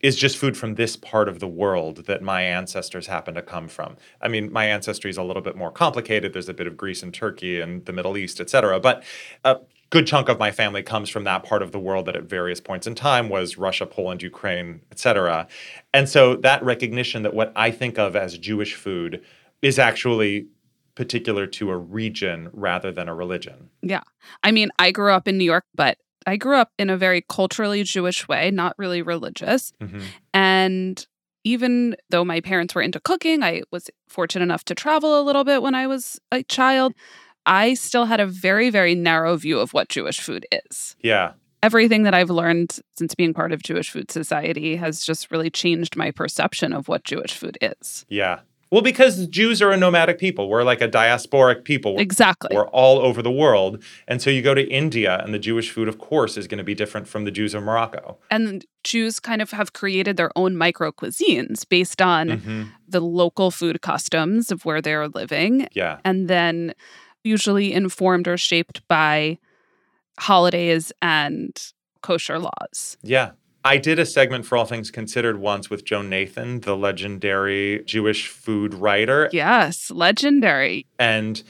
is 0.02 0.16
just 0.16 0.38
food 0.38 0.58
from 0.58 0.76
this 0.76 0.96
part 0.96 1.30
of 1.30 1.40
the 1.40 1.48
world 1.48 2.06
that 2.08 2.24
my 2.24 2.42
ancestors 2.42 3.08
happen 3.08 3.36
to 3.36 3.42
come 3.42 3.68
from. 3.68 3.96
I 4.20 4.28
mean, 4.28 4.52
my 4.52 4.66
ancestry 4.66 5.12
is 5.12 5.18
a 5.18 5.24
little 5.24 5.44
bit 5.44 5.56
more 5.56 5.72
complicated. 5.72 6.34
There's 6.34 6.50
a 6.50 6.56
bit 6.56 6.68
of 6.68 6.76
Greece 6.76 7.04
and 7.04 7.14
Turkey 7.14 7.62
and 7.62 7.86
the 7.86 7.94
Middle 7.94 8.18
East, 8.18 8.42
et 8.42 8.50
cetera. 8.50 8.80
But 8.80 9.04
a 9.44 9.58
good 9.92 10.08
chunk 10.08 10.28
of 10.28 10.40
my 10.40 10.52
family 10.52 10.82
comes 10.82 11.10
from 11.10 11.24
that 11.26 11.44
part 11.44 11.62
of 11.62 11.72
the 11.72 11.80
world 11.80 12.08
that 12.08 12.16
at 12.16 12.24
various 12.24 12.60
points 12.60 12.88
in 12.88 12.96
time 12.96 13.30
was 13.30 13.60
Russia, 13.60 13.86
Poland, 13.86 14.24
Ukraine, 14.24 14.82
et 14.92 14.98
cetera. 14.98 15.48
And 15.94 16.10
so 16.10 16.36
that 16.38 16.64
recognition 16.64 17.22
that 17.22 17.36
what 17.36 17.52
I 17.56 17.70
think 17.70 18.00
of 18.00 18.16
as 18.16 18.38
Jewish 18.40 18.74
food 18.74 19.24
is 19.62 19.80
actually 19.80 20.48
particular 20.96 21.48
to 21.48 21.70
a 21.72 21.78
region 21.78 22.50
rather 22.54 22.92
than 22.92 23.08
a 23.08 23.16
religion. 23.16 23.70
Yeah. 23.82 24.02
I 24.44 24.52
mean, 24.52 24.70
I 24.78 24.92
grew 24.92 25.12
up 25.12 25.28
in 25.28 25.38
New 25.38 25.46
York, 25.46 25.66
but 25.74 25.98
I 26.28 26.38
grew 26.38 26.58
up 26.58 26.72
in 26.78 26.90
a 26.90 26.98
very 26.98 27.24
culturally 27.28 27.84
Jewish 27.84 28.28
way, 28.28 28.52
not 28.52 28.76
really 28.78 29.02
religious. 29.02 29.72
Mhm. 29.82 30.04
And 30.34 31.08
even 31.44 31.96
though 32.10 32.24
my 32.24 32.42
parents 32.42 32.76
were 32.76 32.82
into 32.82 33.00
cooking, 33.00 33.42
I 33.42 33.64
was 33.72 33.90
fortunate 34.08 34.44
enough 34.44 34.64
to 34.66 34.76
travel 34.76 35.20
a 35.20 35.24
little 35.24 35.44
bit 35.44 35.62
when 35.62 35.74
I 35.74 35.88
was 35.88 36.20
a 36.32 36.44
child. 36.44 36.94
I 37.46 37.74
still 37.74 38.06
had 38.06 38.20
a 38.20 38.28
very, 38.28 38.70
very 38.70 38.94
narrow 38.94 39.36
view 39.38 39.60
of 39.60 39.74
what 39.74 39.90
Jewish 39.90 40.20
food 40.20 40.46
is. 40.52 40.96
Yeah. 41.02 41.32
Everything 41.64 42.04
that 42.04 42.14
I've 42.14 42.30
learned 42.30 42.80
since 42.96 43.16
being 43.16 43.34
part 43.34 43.52
of 43.52 43.64
Jewish 43.64 43.90
Food 43.90 44.12
Society 44.12 44.76
has 44.76 45.04
just 45.04 45.32
really 45.32 45.50
changed 45.50 45.96
my 45.96 46.12
perception 46.12 46.74
of 46.74 46.88
what 46.88 47.04
Jewish 47.04 47.34
food 47.34 47.58
is. 47.62 48.06
Yeah. 48.10 48.42
Well, 48.72 48.82
because 48.82 49.28
Jews 49.28 49.62
are 49.62 49.72
a 49.72 49.78
nomadic 49.78 50.18
people. 50.18 50.48
We're 50.48 50.64
like 50.64 50.80
a 50.82 50.88
diasporic 50.88 51.66
people. 51.66 51.96
We're, 51.96 52.02
Exactly. 52.02 52.56
we're 52.56 52.70
all 52.70 53.00
over 53.00 53.22
the 53.22 53.30
world. 53.32 53.84
And 54.08 54.22
so 54.22 54.30
you 54.30 54.42
go 54.42 54.54
to 54.54 54.66
India, 54.70 55.20
and 55.24 55.34
the 55.34 55.40
Jewish 55.40 55.70
food, 55.72 55.90
of 55.90 55.98
course, 56.00 56.38
is 56.38 56.48
going 56.48 56.58
to 56.58 56.64
be 56.64 56.74
different 56.74 57.08
from 57.10 57.26
the 57.26 57.32
Jews 57.32 57.54
of 57.54 57.64
Morocco. 57.64 58.18
and 58.32 58.66
Jews 58.84 59.20
kind 59.20 59.42
of 59.44 59.52
have 59.52 59.74
created 59.74 60.18
their 60.18 60.32
own 60.36 60.56
micro 60.56 60.92
cuisines 60.92 61.68
based 61.70 62.02
on 62.02 62.30
Mhm. 62.30 62.70
the 62.88 63.00
local 63.02 63.52
food 63.52 63.82
customs 63.82 64.52
of 64.52 64.66
where 64.66 64.82
they're 64.82 65.08
living 65.08 65.68
Yeah. 65.74 66.00
and 66.04 66.28
then 66.28 66.74
usually 67.24 67.74
informed 67.74 68.28
or 68.28 68.38
shaped 68.38 68.82
by 68.88 69.38
holidays 70.18 70.92
and 71.02 71.56
kosher 72.02 72.40
laws. 72.40 72.98
Yeah. 73.04 73.32
I 73.64 73.78
did 73.78 74.00
a 74.00 74.06
segment 74.06 74.46
for 74.46 74.58
All 74.58 74.66
Things 74.66 74.90
Considered 74.90 75.40
once 75.40 75.70
with 75.70 75.86
Joan 75.86 76.10
Nathan, 76.10 76.62
the 76.62 76.76
legendary 76.76 77.84
Jewish 77.86 78.28
food 78.28 78.74
writer. 78.74 79.30
Yes, 79.32 79.92
legendary. 79.92 80.88
And, 80.98 81.44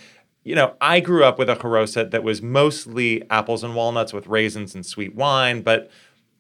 you 0.44 0.56
know, 0.56 0.76
I 0.82 1.00
grew 1.00 1.24
up 1.24 1.40
with 1.40 1.50
a 1.50 1.56
haroset 1.56 2.12
that 2.12 2.24
was 2.24 2.42
mostly 2.42 3.24
apples 3.30 3.64
and 3.64 3.76
walnuts 3.76 4.12
with 4.12 4.28
raisins 4.28 4.76
and 4.76 4.86
sweet 4.86 5.16
wine, 5.16 5.62
but 5.62 5.90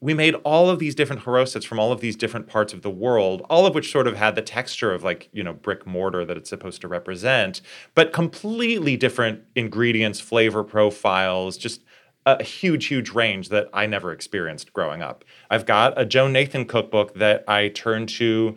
we 0.02 0.14
made 0.16 0.34
all 0.44 0.70
of 0.70 0.80
these 0.80 0.96
different 0.96 1.24
harosets 1.24 1.64
from 1.64 1.80
all 1.80 1.92
of 1.92 2.02
these 2.02 2.16
different 2.16 2.48
parts 2.48 2.74
of 2.74 2.82
the 2.82 2.90
world, 2.90 3.46
all 3.50 3.68
of 3.68 3.76
which 3.76 3.92
sort 3.92 4.08
of 4.08 4.18
had 4.18 4.36
the 4.36 4.42
texture 4.42 4.92
of 4.94 5.04
like, 5.04 5.30
you 5.32 5.44
know, 5.44 5.54
brick 5.54 5.86
mortar 5.86 6.26
that 6.26 6.36
it's 6.36 6.50
supposed 6.50 6.82
to 6.82 6.88
represent, 6.88 7.62
but 7.94 8.12
completely 8.12 8.98
different 8.98 9.44
ingredients, 9.56 10.20
flavor 10.20 10.64
profiles, 10.64 11.56
just 11.56 11.82
a 12.26 12.44
huge, 12.44 12.86
huge 12.86 13.12
range 13.12 13.50
that 13.50 13.70
I 13.74 13.86
never 13.86 14.12
experienced 14.12 14.74
growing 14.74 15.02
up. 15.02 15.24
I've 15.50 15.66
got 15.66 16.00
a 16.00 16.06
Joan 16.06 16.34
Nathan 16.34 16.66
cookbook 16.66 17.16
that 17.16 17.44
I 17.48 17.70
turn 17.70 18.08
to 18.08 18.56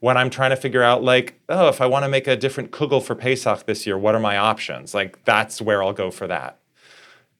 when 0.00 0.16
I'm 0.16 0.30
trying 0.30 0.50
to 0.50 0.56
figure 0.56 0.82
out, 0.82 1.02
like, 1.02 1.40
oh, 1.48 1.68
if 1.68 1.80
I 1.80 1.86
want 1.86 2.04
to 2.04 2.08
make 2.08 2.26
a 2.26 2.36
different 2.36 2.70
kugel 2.72 3.02
for 3.02 3.14
Pesach 3.14 3.64
this 3.64 3.86
year, 3.86 3.96
what 3.96 4.14
are 4.14 4.20
my 4.20 4.36
options? 4.36 4.92
Like, 4.92 5.24
that's 5.24 5.62
where 5.62 5.82
I'll 5.82 5.94
go 5.94 6.10
for 6.10 6.26
that. 6.26 6.58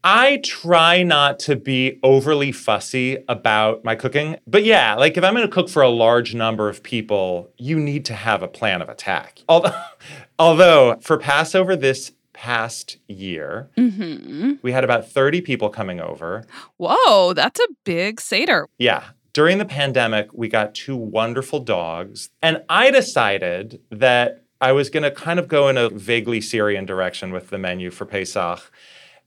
I 0.07 0.37
try 0.45 1.03
not 1.03 1.39
to 1.41 1.57
be 1.57 1.99
overly 2.03 2.53
fussy 2.53 3.25
about 3.27 3.85
my 3.85 3.95
cooking. 3.95 4.37
But 4.47 4.63
yeah, 4.65 4.95
like 4.97 5.17
if 5.17 5.25
I'm 5.25 5.33
going 5.33 5.47
to 5.47 5.53
cook 5.53 5.71
for 5.71 5.81
a 5.81 5.89
large 5.89 6.35
number 6.35 6.69
of 6.69 6.83
people, 6.83 7.51
you 7.57 7.81
need 7.81 8.05
to 8.05 8.15
have 8.15 8.43
a 8.43 8.49
plan 8.49 8.83
of 8.83 8.91
attack. 8.91 9.41
Although, 9.49 9.81
although 10.39 10.97
for 11.01 11.17
Passover 11.17 11.75
this 11.75 12.13
past 12.45 12.99
year, 13.09 13.71
hmm 13.75 14.53
we 14.61 14.71
had 14.71 14.85
about 14.85 15.11
30 15.11 15.41
people 15.41 15.71
coming 15.71 15.99
over. 15.99 16.45
Whoa, 16.77 17.33
that's 17.33 17.59
a 17.59 17.69
big 17.85 18.21
Seder. 18.21 18.69
Yeah. 18.77 19.05
During 19.33 19.57
the 19.57 19.65
pandemic, 19.65 20.29
we 20.35 20.49
got 20.49 20.75
two 20.75 20.95
wonderful 20.97 21.61
dogs. 21.61 22.29
And 22.43 22.63
I 22.69 22.91
decided 22.91 23.81
that 23.91 24.45
I 24.61 24.73
was 24.73 24.91
going 24.91 25.05
to 25.05 25.11
kind 25.11 25.39
of 25.39 25.49
go 25.49 25.69
in 25.69 25.79
a 25.79 25.89
vaguely 25.89 26.43
Syrian 26.43 26.85
direction 26.85 27.33
with 27.33 27.49
the 27.49 27.59
menu 27.59 27.91
for 27.91 28.05
Pesach. 28.05 28.71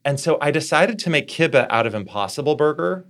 And 0.06 0.20
so 0.20 0.38
I 0.40 0.52
decided 0.52 1.00
to 1.00 1.10
make 1.10 1.28
kibbeh 1.28 1.66
out 1.72 1.88
of 1.88 1.96
Impossible 1.96 2.56
Burger. 2.56 3.08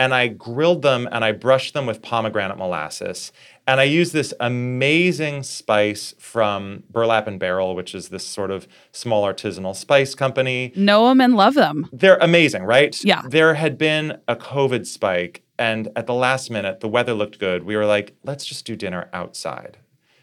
And 0.00 0.14
I 0.14 0.28
grilled 0.28 0.80
them 0.80 1.06
and 1.12 1.24
I 1.24 1.32
brushed 1.32 1.74
them 1.74 1.84
with 1.84 2.00
pomegranate 2.00 2.56
molasses. 2.56 3.32
And 3.66 3.80
I 3.80 3.84
used 3.84 4.14
this 4.14 4.32
amazing 4.40 5.42
spice 5.42 6.14
from 6.18 6.84
Burlap 6.90 7.26
and 7.26 7.38
Barrel, 7.38 7.74
which 7.74 7.94
is 7.94 8.08
this 8.08 8.26
sort 8.26 8.50
of 8.50 8.66
small 8.92 9.24
artisanal 9.24 9.76
spice 9.76 10.14
company. 10.14 10.72
Know 10.74 11.06
them 11.08 11.20
and 11.20 11.36
love 11.36 11.52
them. 11.52 11.88
They're 11.92 12.16
amazing, 12.16 12.62
right? 12.64 12.98
Yeah. 13.04 13.22
There 13.28 13.54
had 13.54 13.76
been 13.76 14.18
a 14.26 14.34
COVID 14.34 14.86
spike, 14.86 15.42
and 15.58 15.88
at 15.94 16.06
the 16.06 16.14
last 16.14 16.50
minute, 16.50 16.80
the 16.80 16.88
weather 16.88 17.12
looked 17.12 17.38
good. 17.38 17.64
We 17.64 17.76
were 17.76 17.86
like, 17.86 18.16
let's 18.24 18.46
just 18.46 18.64
do 18.64 18.74
dinner 18.74 19.10
outside. 19.12 19.76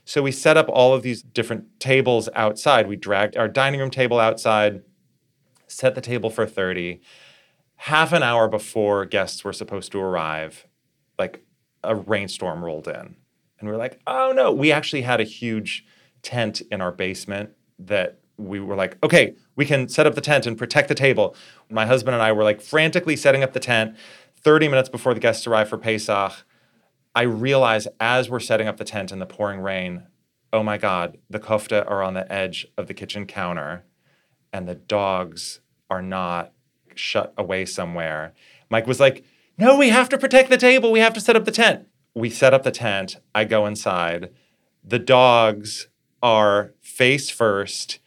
So 0.06 0.24
we 0.24 0.32
set 0.32 0.58
up 0.58 0.70
all 0.70 0.96
of 0.96 1.04
these 1.04 1.22
different 1.22 1.80
tables 1.80 2.30
outside. 2.34 2.88
We 2.88 2.96
dragged 2.96 3.38
our 3.38 3.48
dining 3.48 3.80
room 3.80 3.92
table 3.92 4.20
outside, 4.20 4.82
set 5.68 5.94
the 5.94 6.02
table 6.02 6.32
for 6.32 6.48
30. 6.48 7.00
Half 7.78 8.12
an 8.12 8.24
hour 8.24 8.48
before 8.48 9.06
guests 9.06 9.44
were 9.44 9.54
supposed 9.54 9.92
to 9.94 10.00
arrive, 10.00 10.68
like 11.18 11.44
a 11.84 11.96
rainstorm 11.96 12.64
rolled 12.64 12.88
in. 12.88 13.16
And 13.60 13.68
we 13.68 13.72
are 13.72 13.78
like, 13.78 14.00
oh 14.06 14.34
no. 14.36 14.52
We 14.52 14.72
actually 14.72 15.04
had 15.04 15.22
a 15.22 15.24
huge 15.24 15.86
tent 16.22 16.62
in 16.72 16.82
our 16.82 16.92
basement 16.92 17.52
that 17.80 18.20
we 18.38 18.60
were 18.60 18.76
like, 18.76 18.98
okay, 19.04 19.36
we 19.56 19.66
can 19.66 19.90
set 19.90 20.06
up 20.06 20.16
the 20.16 20.22
tent 20.22 20.46
and 20.46 20.58
protect 20.58 20.90
the 20.90 20.96
table. 20.96 21.36
My 21.70 21.86
husband 21.86 22.14
and 22.14 22.22
I 22.22 22.32
were 22.32 22.44
like 22.44 22.62
frantically 22.62 23.16
setting 23.16 23.44
up 23.44 23.54
the 23.54 23.60
tent. 23.60 23.96
30 24.42 24.68
minutes 24.68 24.90
before 24.90 25.14
the 25.14 25.20
guests 25.20 25.48
arrived 25.48 25.70
for 25.70 25.78
Pesach, 25.78 26.34
I 27.16 27.22
realized 27.24 27.88
as 28.00 28.30
we're 28.30 28.40
setting 28.40 28.68
up 28.68 28.78
the 28.78 28.84
tent 28.84 29.12
in 29.12 29.20
the 29.20 29.26
pouring 29.26 29.60
rain, 29.60 30.04
oh 30.54 30.62
my 30.62 30.78
God, 30.78 31.18
the 31.30 31.40
kofta 31.40 31.90
are 31.90 32.04
on 32.04 32.14
the 32.14 32.32
edge 32.32 32.68
of 32.78 32.88
the 32.88 32.94
kitchen 32.94 33.26
counter 33.26 33.86
and 34.54 34.68
the 34.68 34.76
dogs 34.76 35.60
are 35.90 36.02
not 36.02 36.54
shut 37.00 37.34
away 37.38 37.66
somewhere. 37.66 38.34
Mike 38.70 38.88
was 38.88 39.00
like, 39.00 39.24
no, 39.58 39.78
we 39.78 39.90
have 39.90 40.10
to 40.10 40.18
protect 40.18 40.50
the 40.50 40.58
table. 40.58 40.92
We 40.92 41.00
have 41.00 41.14
to 41.14 41.22
set 41.22 41.36
up 41.36 41.46
the 41.46 41.52
tent. 41.52 41.88
We 42.14 42.30
set 42.30 42.54
up 42.54 42.64
the 42.64 42.72
tent. 42.72 43.18
I 43.34 43.46
go 43.46 43.66
inside. 43.66 44.32
The 44.84 45.00
dogs 45.00 45.88
are 46.22 46.74
face 46.82 47.30
first 47.30 48.00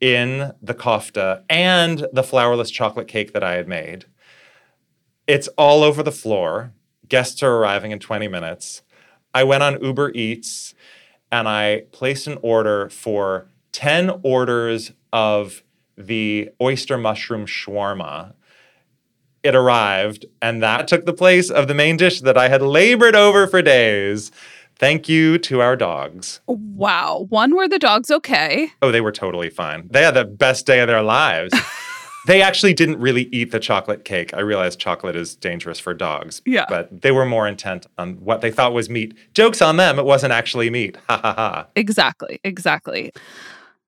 in 0.00 0.52
the 0.60 0.74
kofta 0.74 1.44
and 1.48 2.06
the 2.12 2.22
flourless 2.22 2.72
chocolate 2.72 3.08
cake 3.08 3.32
that 3.32 3.44
I 3.44 3.54
had 3.54 3.68
made. 3.68 4.06
It's 5.26 5.48
all 5.56 5.82
over 5.82 6.02
the 6.02 6.12
floor. 6.12 6.72
Guests 7.08 7.42
are 7.42 7.56
arriving 7.56 7.90
in 7.90 7.98
20 7.98 8.28
minutes. 8.28 8.82
I 9.32 9.44
went 9.44 9.62
on 9.62 9.82
Uber 9.82 10.12
Eats 10.14 10.74
and 11.32 11.48
I 11.48 11.84
placed 11.92 12.26
an 12.26 12.38
order 12.42 12.88
for 12.88 13.48
10 13.72 14.20
orders 14.22 14.92
of 15.12 15.62
the 15.96 16.50
oyster 16.60 16.98
mushroom 16.98 17.46
shawarma. 17.46 18.34
It 19.42 19.54
arrived, 19.54 20.24
and 20.40 20.62
that 20.62 20.88
took 20.88 21.04
the 21.04 21.12
place 21.12 21.50
of 21.50 21.68
the 21.68 21.74
main 21.74 21.96
dish 21.96 22.20
that 22.22 22.38
I 22.38 22.48
had 22.48 22.62
labored 22.62 23.14
over 23.14 23.46
for 23.46 23.60
days. 23.60 24.32
Thank 24.76 25.08
you 25.08 25.38
to 25.38 25.60
our 25.60 25.76
dogs. 25.76 26.40
Wow. 26.46 27.26
One, 27.28 27.54
were 27.54 27.68
the 27.68 27.78
dogs 27.78 28.10
okay? 28.10 28.72
Oh, 28.82 28.90
they 28.90 29.00
were 29.00 29.12
totally 29.12 29.50
fine. 29.50 29.88
They 29.90 30.02
had 30.02 30.14
the 30.14 30.24
best 30.24 30.66
day 30.66 30.80
of 30.80 30.88
their 30.88 31.02
lives. 31.02 31.54
they 32.26 32.42
actually 32.42 32.74
didn't 32.74 32.98
really 32.98 33.24
eat 33.32 33.52
the 33.52 33.60
chocolate 33.60 34.04
cake. 34.04 34.34
I 34.34 34.40
realized 34.40 34.80
chocolate 34.80 35.14
is 35.14 35.36
dangerous 35.36 35.78
for 35.78 35.94
dogs. 35.94 36.42
Yeah. 36.44 36.66
But 36.68 37.02
they 37.02 37.12
were 37.12 37.26
more 37.26 37.46
intent 37.46 37.86
on 37.98 38.14
what 38.14 38.40
they 38.40 38.50
thought 38.50 38.72
was 38.72 38.90
meat. 38.90 39.14
Jokes 39.32 39.62
on 39.62 39.76
them, 39.76 39.98
it 39.98 40.04
wasn't 40.04 40.32
actually 40.32 40.70
meat. 40.70 40.96
Ha 41.08 41.18
ha 41.18 41.34
ha. 41.34 41.66
Exactly. 41.76 42.40
Exactly. 42.42 43.12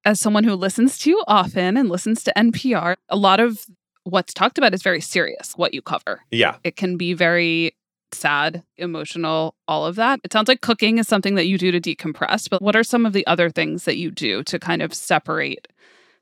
As 0.07 0.21
someone 0.21 0.45
who 0.45 0.55
listens 0.55 0.99
to 0.99 1.11
you 1.11 1.25
often 1.27 1.77
and 1.77 1.89
listens 1.89 2.23
to 2.23 2.33
NPR, 2.37 2.95
a 3.09 3.17
lot 3.17 3.41
of 3.41 3.67
what's 4.05 4.33
talked 4.33 4.57
about 4.57 4.73
is 4.73 4.81
very 4.81 5.01
serious, 5.01 5.55
what 5.57 5.75
you 5.75 5.83
cover. 5.83 6.21
Yeah. 6.31 6.59
It 6.63 6.77
can 6.77 6.97
be 6.97 7.13
very 7.13 7.75
sad, 8.13 8.63
emotional, 8.77 9.57
all 9.67 9.85
of 9.85 9.97
that. 9.97 10.21
It 10.23 10.33
sounds 10.33 10.47
like 10.47 10.61
cooking 10.61 10.99
is 10.99 11.09
something 11.09 11.35
that 11.35 11.49
you 11.49 11.59
do 11.59 11.73
to 11.73 11.81
decompress, 11.81 12.49
but 12.49 12.63
what 12.63 12.77
are 12.77 12.85
some 12.85 13.05
of 13.05 13.15
the 13.15 13.27
other 13.27 13.51
things 13.51 13.85
that 13.85 13.97
you 13.97 14.13
do 14.13 14.45
to 14.45 14.61
kind 14.61 14.81
of 14.81 14.95
separate 14.95 15.67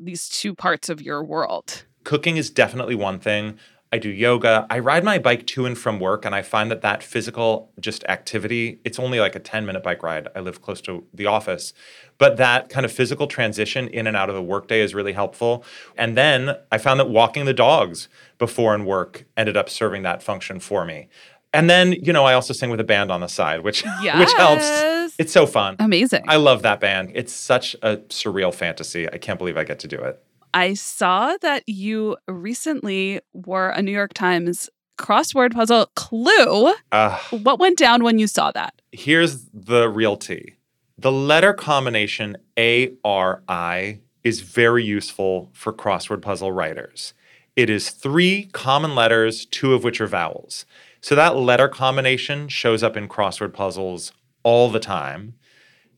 these 0.00 0.30
two 0.30 0.54
parts 0.54 0.88
of 0.88 1.02
your 1.02 1.22
world? 1.22 1.84
Cooking 2.04 2.38
is 2.38 2.48
definitely 2.48 2.94
one 2.94 3.18
thing. 3.18 3.58
I 3.94 3.98
do 3.98 4.08
yoga. 4.08 4.66
I 4.70 4.80
ride 4.80 5.04
my 5.04 5.20
bike 5.20 5.46
to 5.46 5.66
and 5.66 5.78
from 5.78 6.00
work, 6.00 6.24
and 6.24 6.34
I 6.34 6.42
find 6.42 6.68
that 6.72 6.80
that 6.80 7.00
physical 7.00 7.70
just 7.78 8.02
activity, 8.08 8.80
it's 8.82 8.98
only 8.98 9.20
like 9.20 9.36
a 9.36 9.38
10 9.38 9.64
minute 9.64 9.84
bike 9.84 10.02
ride. 10.02 10.26
I 10.34 10.40
live 10.40 10.60
close 10.60 10.80
to 10.80 11.04
the 11.14 11.26
office. 11.26 11.72
But 12.18 12.36
that 12.38 12.70
kind 12.70 12.84
of 12.84 12.90
physical 12.90 13.28
transition 13.28 13.86
in 13.86 14.08
and 14.08 14.16
out 14.16 14.28
of 14.28 14.34
the 14.34 14.42
workday 14.42 14.80
is 14.80 14.96
really 14.96 15.12
helpful. 15.12 15.64
And 15.96 16.16
then 16.16 16.56
I 16.72 16.78
found 16.78 16.98
that 16.98 17.08
walking 17.08 17.44
the 17.44 17.54
dogs 17.54 18.08
before 18.36 18.74
and 18.74 18.84
work 18.84 19.26
ended 19.36 19.56
up 19.56 19.70
serving 19.70 20.02
that 20.02 20.24
function 20.24 20.58
for 20.58 20.84
me. 20.84 21.06
And 21.52 21.70
then, 21.70 21.92
you 21.92 22.12
know, 22.12 22.24
I 22.24 22.34
also 22.34 22.52
sing 22.52 22.70
with 22.70 22.80
a 22.80 22.84
band 22.84 23.12
on 23.12 23.20
the 23.20 23.28
side, 23.28 23.60
which 23.60 23.84
which 24.18 24.32
helps. 24.32 25.14
It's 25.20 25.32
so 25.32 25.46
fun. 25.46 25.76
Amazing. 25.78 26.24
I 26.26 26.34
love 26.34 26.62
that 26.62 26.80
band. 26.80 27.12
It's 27.14 27.32
such 27.32 27.76
a 27.80 27.98
surreal 28.08 28.52
fantasy. 28.52 29.08
I 29.08 29.18
can't 29.18 29.38
believe 29.38 29.56
I 29.56 29.62
get 29.62 29.78
to 29.80 29.88
do 29.88 29.98
it. 29.98 30.20
I 30.54 30.74
saw 30.74 31.36
that 31.42 31.64
you 31.66 32.16
recently 32.28 33.20
wore 33.32 33.70
a 33.70 33.82
New 33.82 33.92
York 33.92 34.14
Times 34.14 34.70
crossword 34.96 35.52
puzzle 35.52 35.90
clue. 35.96 36.72
Uh, 36.92 37.18
What 37.30 37.58
went 37.58 37.76
down 37.76 38.04
when 38.04 38.18
you 38.20 38.26
saw 38.28 38.52
that? 38.52 38.80
here's 38.92 39.46
the 39.52 39.88
real 39.88 40.16
tea. 40.16 40.54
The 40.96 41.10
letter 41.10 41.52
combination 41.52 42.36
A 42.56 42.92
R 43.04 43.42
I 43.48 43.98
is 44.22 44.40
very 44.40 44.84
useful 44.84 45.50
for 45.52 45.72
crossword 45.72 46.22
puzzle 46.22 46.52
writers. 46.52 47.12
It 47.56 47.68
is 47.68 47.90
three 47.90 48.44
common 48.52 48.94
letters, 48.94 49.46
two 49.46 49.74
of 49.74 49.82
which 49.82 50.00
are 50.00 50.06
vowels. 50.06 50.64
So 51.00 51.16
that 51.16 51.36
letter 51.36 51.68
combination 51.68 52.48
shows 52.48 52.82
up 52.84 52.96
in 52.96 53.08
crossword 53.08 53.52
puzzles 53.52 54.12
all 54.44 54.70
the 54.70 54.80
time. 54.80 55.34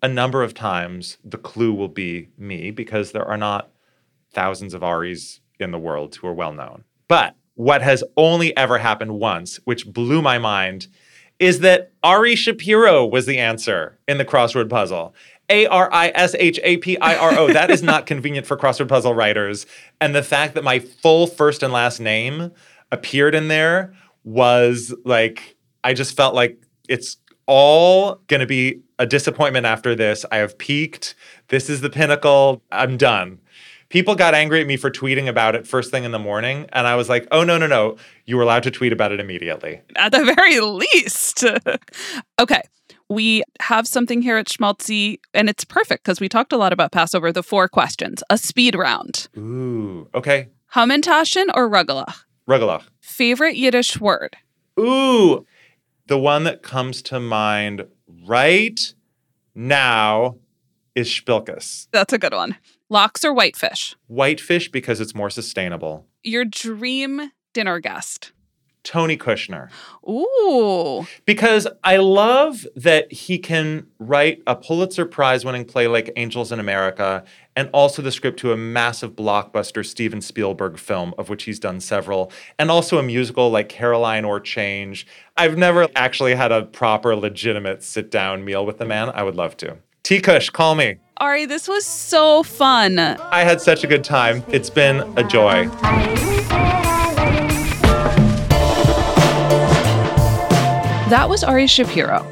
A 0.03 0.09
number 0.09 0.42
of 0.42 0.55
times, 0.55 1.19
the 1.23 1.38
clue 1.38 1.73
will 1.75 1.88
be 1.88 2.31
me 2.38 2.71
because 2.71 3.12
there 3.12 3.25
are 3.25 3.37
not 3.37 3.71
thousands 4.37 4.75
of 4.75 4.85
Aries 4.85 5.40
in 5.59 5.72
the 5.72 5.79
world 5.79 6.14
who 6.14 6.29
are 6.29 6.35
well 6.35 6.53
known. 6.53 6.85
But 7.09 7.35
what 7.55 7.83
has 7.83 8.05
only 8.16 8.57
ever 8.57 8.79
happened 8.79 9.18
once, 9.18 9.57
which 9.64 9.87
blew 9.92 10.22
my 10.22 10.38
mind, 10.38 10.87
is 11.38 11.61
that 11.61 11.92
Ari 12.03 12.37
Shapiro 12.37 13.05
was 13.05 13.27
the 13.27 13.38
answer 13.38 13.99
in 14.07 14.18
the 14.18 14.25
crossword 14.25 14.70
puzzle. 14.70 15.14
A 15.49 15.66
R 15.66 15.92
I 15.92 16.12
S 16.14 16.35
H 16.38 16.61
A 16.62 16.77
P 16.79 16.99
I 16.99 17.16
R 17.16 17.38
O. 17.38 17.46
That 17.53 17.70
is 17.70 17.83
not 17.83 18.07
convenient 18.07 18.46
for 18.46 18.57
crossword 18.57 18.88
puzzle 18.88 19.14
writers. 19.14 19.66
And 20.01 20.14
the 20.14 20.22
fact 20.22 20.55
that 20.55 20.64
my 20.64 20.79
full 20.79 21.27
first 21.27 21.62
and 21.62 21.72
last 21.72 22.01
name 22.01 22.53
appeared 22.92 23.35
in 23.35 23.49
there 23.49 23.94
was 24.25 24.94
like, 25.05 25.57
I 25.83 25.94
just 25.94 26.16
felt 26.16 26.35
like 26.35 26.61
it's 26.88 27.16
all 27.46 28.16
going 28.27 28.40
to 28.40 28.46
be 28.46 28.83
a 28.99 29.07
disappointment 29.07 29.66
after 29.66 29.94
this. 29.94 30.25
I 30.33 30.38
have 30.38 30.59
peaked. 30.59 31.14
This 31.49 31.70
is 31.70 31.81
the 31.81 31.90
pinnacle. 31.90 32.62
I'm 32.72 32.96
done. 32.96 33.38
People 33.88 34.14
got 34.14 34.35
angry 34.35 34.61
at 34.61 34.66
me 34.66 34.77
for 34.77 34.90
tweeting 34.90 35.29
about 35.29 35.55
it 35.55 35.66
first 35.66 35.90
thing 35.90 36.05
in 36.05 36.11
the 36.11 36.18
morning. 36.18 36.66
And 36.72 36.87
I 36.87 36.96
was 36.96 37.09
like, 37.09 37.27
oh, 37.31 37.44
no, 37.44 37.57
no, 37.57 37.66
no. 37.66 37.96
You 38.25 38.37
were 38.37 38.42
allowed 38.42 38.64
to 38.64 38.70
tweet 38.70 38.92
about 38.92 39.12
it 39.12 39.20
immediately. 39.20 39.81
At 39.94 40.12
the 40.12 40.25
very 40.37 40.61
least. 40.61 41.44
okay 42.40 42.62
we 43.09 43.42
have 43.61 43.87
something 43.87 44.22
here 44.22 44.37
at 44.37 44.46
Schmaltzy, 44.46 45.20
and 45.33 45.49
it's 45.49 45.64
perfect 45.64 46.05
because 46.05 46.20
we 46.20 46.29
talked 46.29 46.53
a 46.53 46.57
lot 46.57 46.72
about 46.72 46.92
Passover. 46.92 47.33
The 47.33 47.42
four 47.42 47.68
questions, 47.68 48.22
a 48.31 48.38
speed 48.38 48.75
round. 48.75 49.29
Ooh, 49.37 50.09
okay. 50.14 50.49
Hamantaschen 50.75 51.46
or 51.55 51.68
Rugelach? 51.68 52.25
Rugelach. 52.49 52.85
Favorite 53.01 53.57
Yiddish 53.57 54.01
word? 54.01 54.37
Ooh, 54.79 55.46
the 56.07 56.18
one 56.18 56.44
that 56.44 56.62
comes 56.62 57.03
to 57.03 57.20
mind 57.20 57.87
right 58.27 58.94
now 59.55 60.37
is 60.94 61.09
Spilkus. 61.09 61.88
That's 61.92 62.12
a 62.12 62.18
good 62.18 62.35
one. 62.35 62.57
Lox 62.88 63.25
or 63.25 63.35
whitefish? 63.35 63.96
Whitefish 64.07 64.70
because 64.70 65.01
it's 65.01 65.14
more 65.14 65.31
sustainable. 65.31 66.07
Your 66.22 66.44
dream 66.44 67.33
dinner 67.53 67.81
guest? 67.81 68.31
Tony 68.85 69.16
Kushner. 69.16 69.68
Ooh. 70.09 71.05
Because 71.25 71.66
I 71.83 71.96
love 71.96 72.64
that 72.77 73.12
he 73.12 73.40
can 73.40 73.88
write 73.99 74.40
a 74.46 74.55
Pulitzer 74.55 75.05
Prize 75.05 75.44
winning 75.44 75.64
play 75.64 75.88
like 75.88 76.12
Angels 76.14 76.53
in 76.53 76.61
America 76.61 77.25
and 77.57 77.68
also 77.72 78.01
the 78.03 78.12
script 78.12 78.38
to 78.40 78.53
a 78.53 78.57
massive 78.57 79.16
blockbuster 79.16 79.85
Steven 79.85 80.20
Spielberg 80.20 80.79
film, 80.79 81.12
of 81.18 81.29
which 81.29 81.42
he's 81.42 81.59
done 81.59 81.81
several, 81.81 82.31
and 82.61 82.70
also 82.70 82.99
a 82.99 83.03
musical 83.03 83.51
like 83.51 83.68
Caroline 83.68 84.25
or 84.25 84.38
Change. 84.38 85.09
I've 85.37 85.59
never 85.59 85.88
actually 85.96 86.37
had 86.37 86.53
a 86.53 86.62
proper, 86.62 87.16
legitimate 87.16 87.83
sit 87.83 88.12
down 88.12 88.44
meal 88.44 88.64
with 88.64 88.79
the 88.79 88.87
man. 88.87 89.11
I 89.11 89.25
would 89.25 89.35
love 89.35 89.57
to. 89.57 89.79
T 90.05 90.20
Kush, 90.20 90.51
call 90.51 90.77
me. 90.77 90.99
Ari, 91.19 91.47
this 91.47 91.67
was 91.67 91.87
so 91.87 92.43
fun. 92.43 92.99
I 92.99 93.43
had 93.43 93.63
such 93.63 93.85
a 93.85 93.87
good 93.87 94.05
time. 94.05 94.45
It's 94.49 94.69
been 94.69 95.01
a 95.17 95.25
joy. 95.25 95.67
That 101.09 101.29
was 101.31 101.43
Ari 101.43 101.69
Shapiro. 101.69 102.27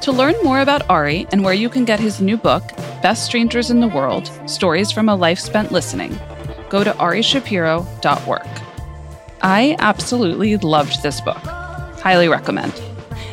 To 0.00 0.10
learn 0.10 0.34
more 0.42 0.60
about 0.60 0.88
Ari 0.90 1.28
and 1.30 1.44
where 1.44 1.54
you 1.54 1.68
can 1.68 1.84
get 1.84 2.00
his 2.00 2.20
new 2.20 2.36
book, 2.36 2.64
Best 3.00 3.26
Strangers 3.26 3.70
in 3.70 3.78
the 3.78 3.86
World 3.86 4.28
Stories 4.46 4.90
from 4.90 5.08
a 5.08 5.14
Life 5.14 5.38
Spent 5.38 5.70
Listening, 5.70 6.18
go 6.68 6.82
to 6.82 6.92
arishapiro.org. 6.92 8.48
I 9.42 9.76
absolutely 9.78 10.56
loved 10.56 11.02
this 11.04 11.20
book. 11.20 11.36
Highly 11.36 12.26
recommend. 12.26 12.72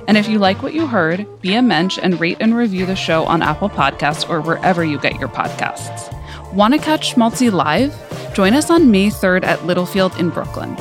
And 0.08 0.17
if 0.17 0.28
you 0.30 0.39
like 0.39 0.63
what 0.63 0.74
you 0.74 0.88
heard, 0.88 1.28
be 1.41 1.54
a 1.54 1.62
mensch 1.62 2.00
and 2.02 2.20
rate 2.20 2.38
and 2.39 2.56
review 2.56 2.86
the 2.86 2.96
show 2.96 3.26
on 3.26 3.41
Apple 3.41 3.70
Podcasts 3.70 4.28
or 4.30 4.39
wherever 4.41 4.84
you 4.84 4.98
get 4.98 5.20
your 5.20 5.28
podcasts. 5.28 6.13
Want 6.54 6.74
to 6.74 6.80
catch 6.80 7.13
Schmaltzy 7.13 7.52
live? 7.52 7.93
Join 8.34 8.54
us 8.54 8.70
on 8.70 8.89
May 8.89 9.10
3rd 9.10 9.43
at 9.43 9.65
Littlefield 9.65 10.17
in 10.17 10.30
Brooklyn. 10.30 10.78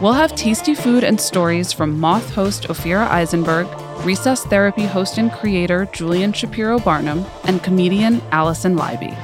We'll 0.00 0.12
have 0.12 0.34
tasty 0.34 0.74
food 0.74 1.04
and 1.04 1.20
stories 1.20 1.72
from 1.72 2.00
Moth 2.00 2.34
host 2.34 2.64
Ophira 2.64 3.06
Eisenberg, 3.08 3.68
Recess 4.04 4.44
Therapy 4.44 4.86
host 4.86 5.18
and 5.18 5.30
creator 5.30 5.86
Julian 5.92 6.32
Shapiro 6.32 6.80
Barnum, 6.80 7.24
and 7.44 7.62
comedian 7.62 8.20
Alison 8.32 8.74
Leiby. 8.76 9.16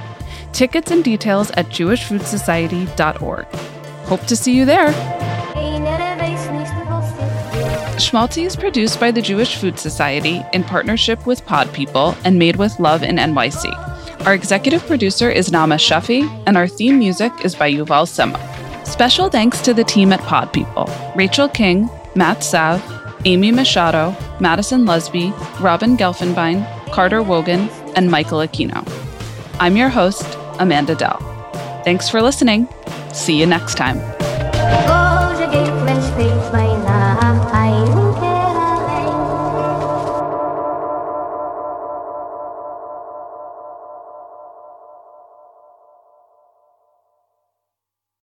Tickets 0.53 0.93
and 0.93 1.03
details 1.03 1.51
at 1.53 1.67
jewishfoodsociety.org. 1.67 3.47
Hope 4.07 4.27
to 4.27 4.37
see 4.37 4.57
you 4.57 4.65
there. 4.65 5.30
Schmaltzy 8.01 8.47
is 8.47 8.57
produced 8.57 8.99
by 8.99 9.11
the 9.11 9.21
Jewish 9.21 9.57
Food 9.57 9.79
Society 9.79 10.43
in 10.55 10.65
partnership 10.65 11.27
with 11.27 11.45
Pod 11.45 11.71
People 11.75 12.17
and 12.25 12.39
made 12.39 12.57
with 12.57 12.81
love 12.81 13.03
in 13.03 13.17
NYC. 13.17 14.27
Our 14.27 14.33
executive 14.33 14.87
producer 14.87 15.29
is 15.29 15.51
Naama 15.51 15.77
Shefi, 15.77 16.23
and 16.47 16.57
our 16.57 16.67
theme 16.67 16.99
music 16.99 17.31
is 17.45 17.55
by 17.55 17.71
Yuval 17.71 18.09
Sema. 18.09 18.39
Special 18.87 19.29
thanks 19.29 19.61
to 19.63 19.75
the 19.75 19.85
team 19.85 20.13
at 20.15 20.21
Pod 20.21 20.51
People 20.51 20.89
Rachel 21.15 21.49
King, 21.49 21.91
Matt 22.15 22.43
Sav, 22.43 22.83
Amy 23.27 23.53
Machado, 23.53 24.17
Madison 24.41 24.87
Lusby, 24.87 25.31
Robin 25.61 25.97
Gelfenbein, 25.97 26.65
Carter 26.93 27.23
Wogan, 27.23 27.69
and 27.97 28.11
Michael 28.11 28.39
Aquino. 28.39 28.83
I'm 29.61 29.77
your 29.77 29.91
host, 29.91 30.27
Amanda 30.59 30.95
Dell. 30.95 31.19
Thanks 31.85 32.09
for 32.09 32.23
listening. 32.23 32.67
See 33.13 33.39
you 33.39 33.47
next 33.47 33.77
time. 33.77 34.20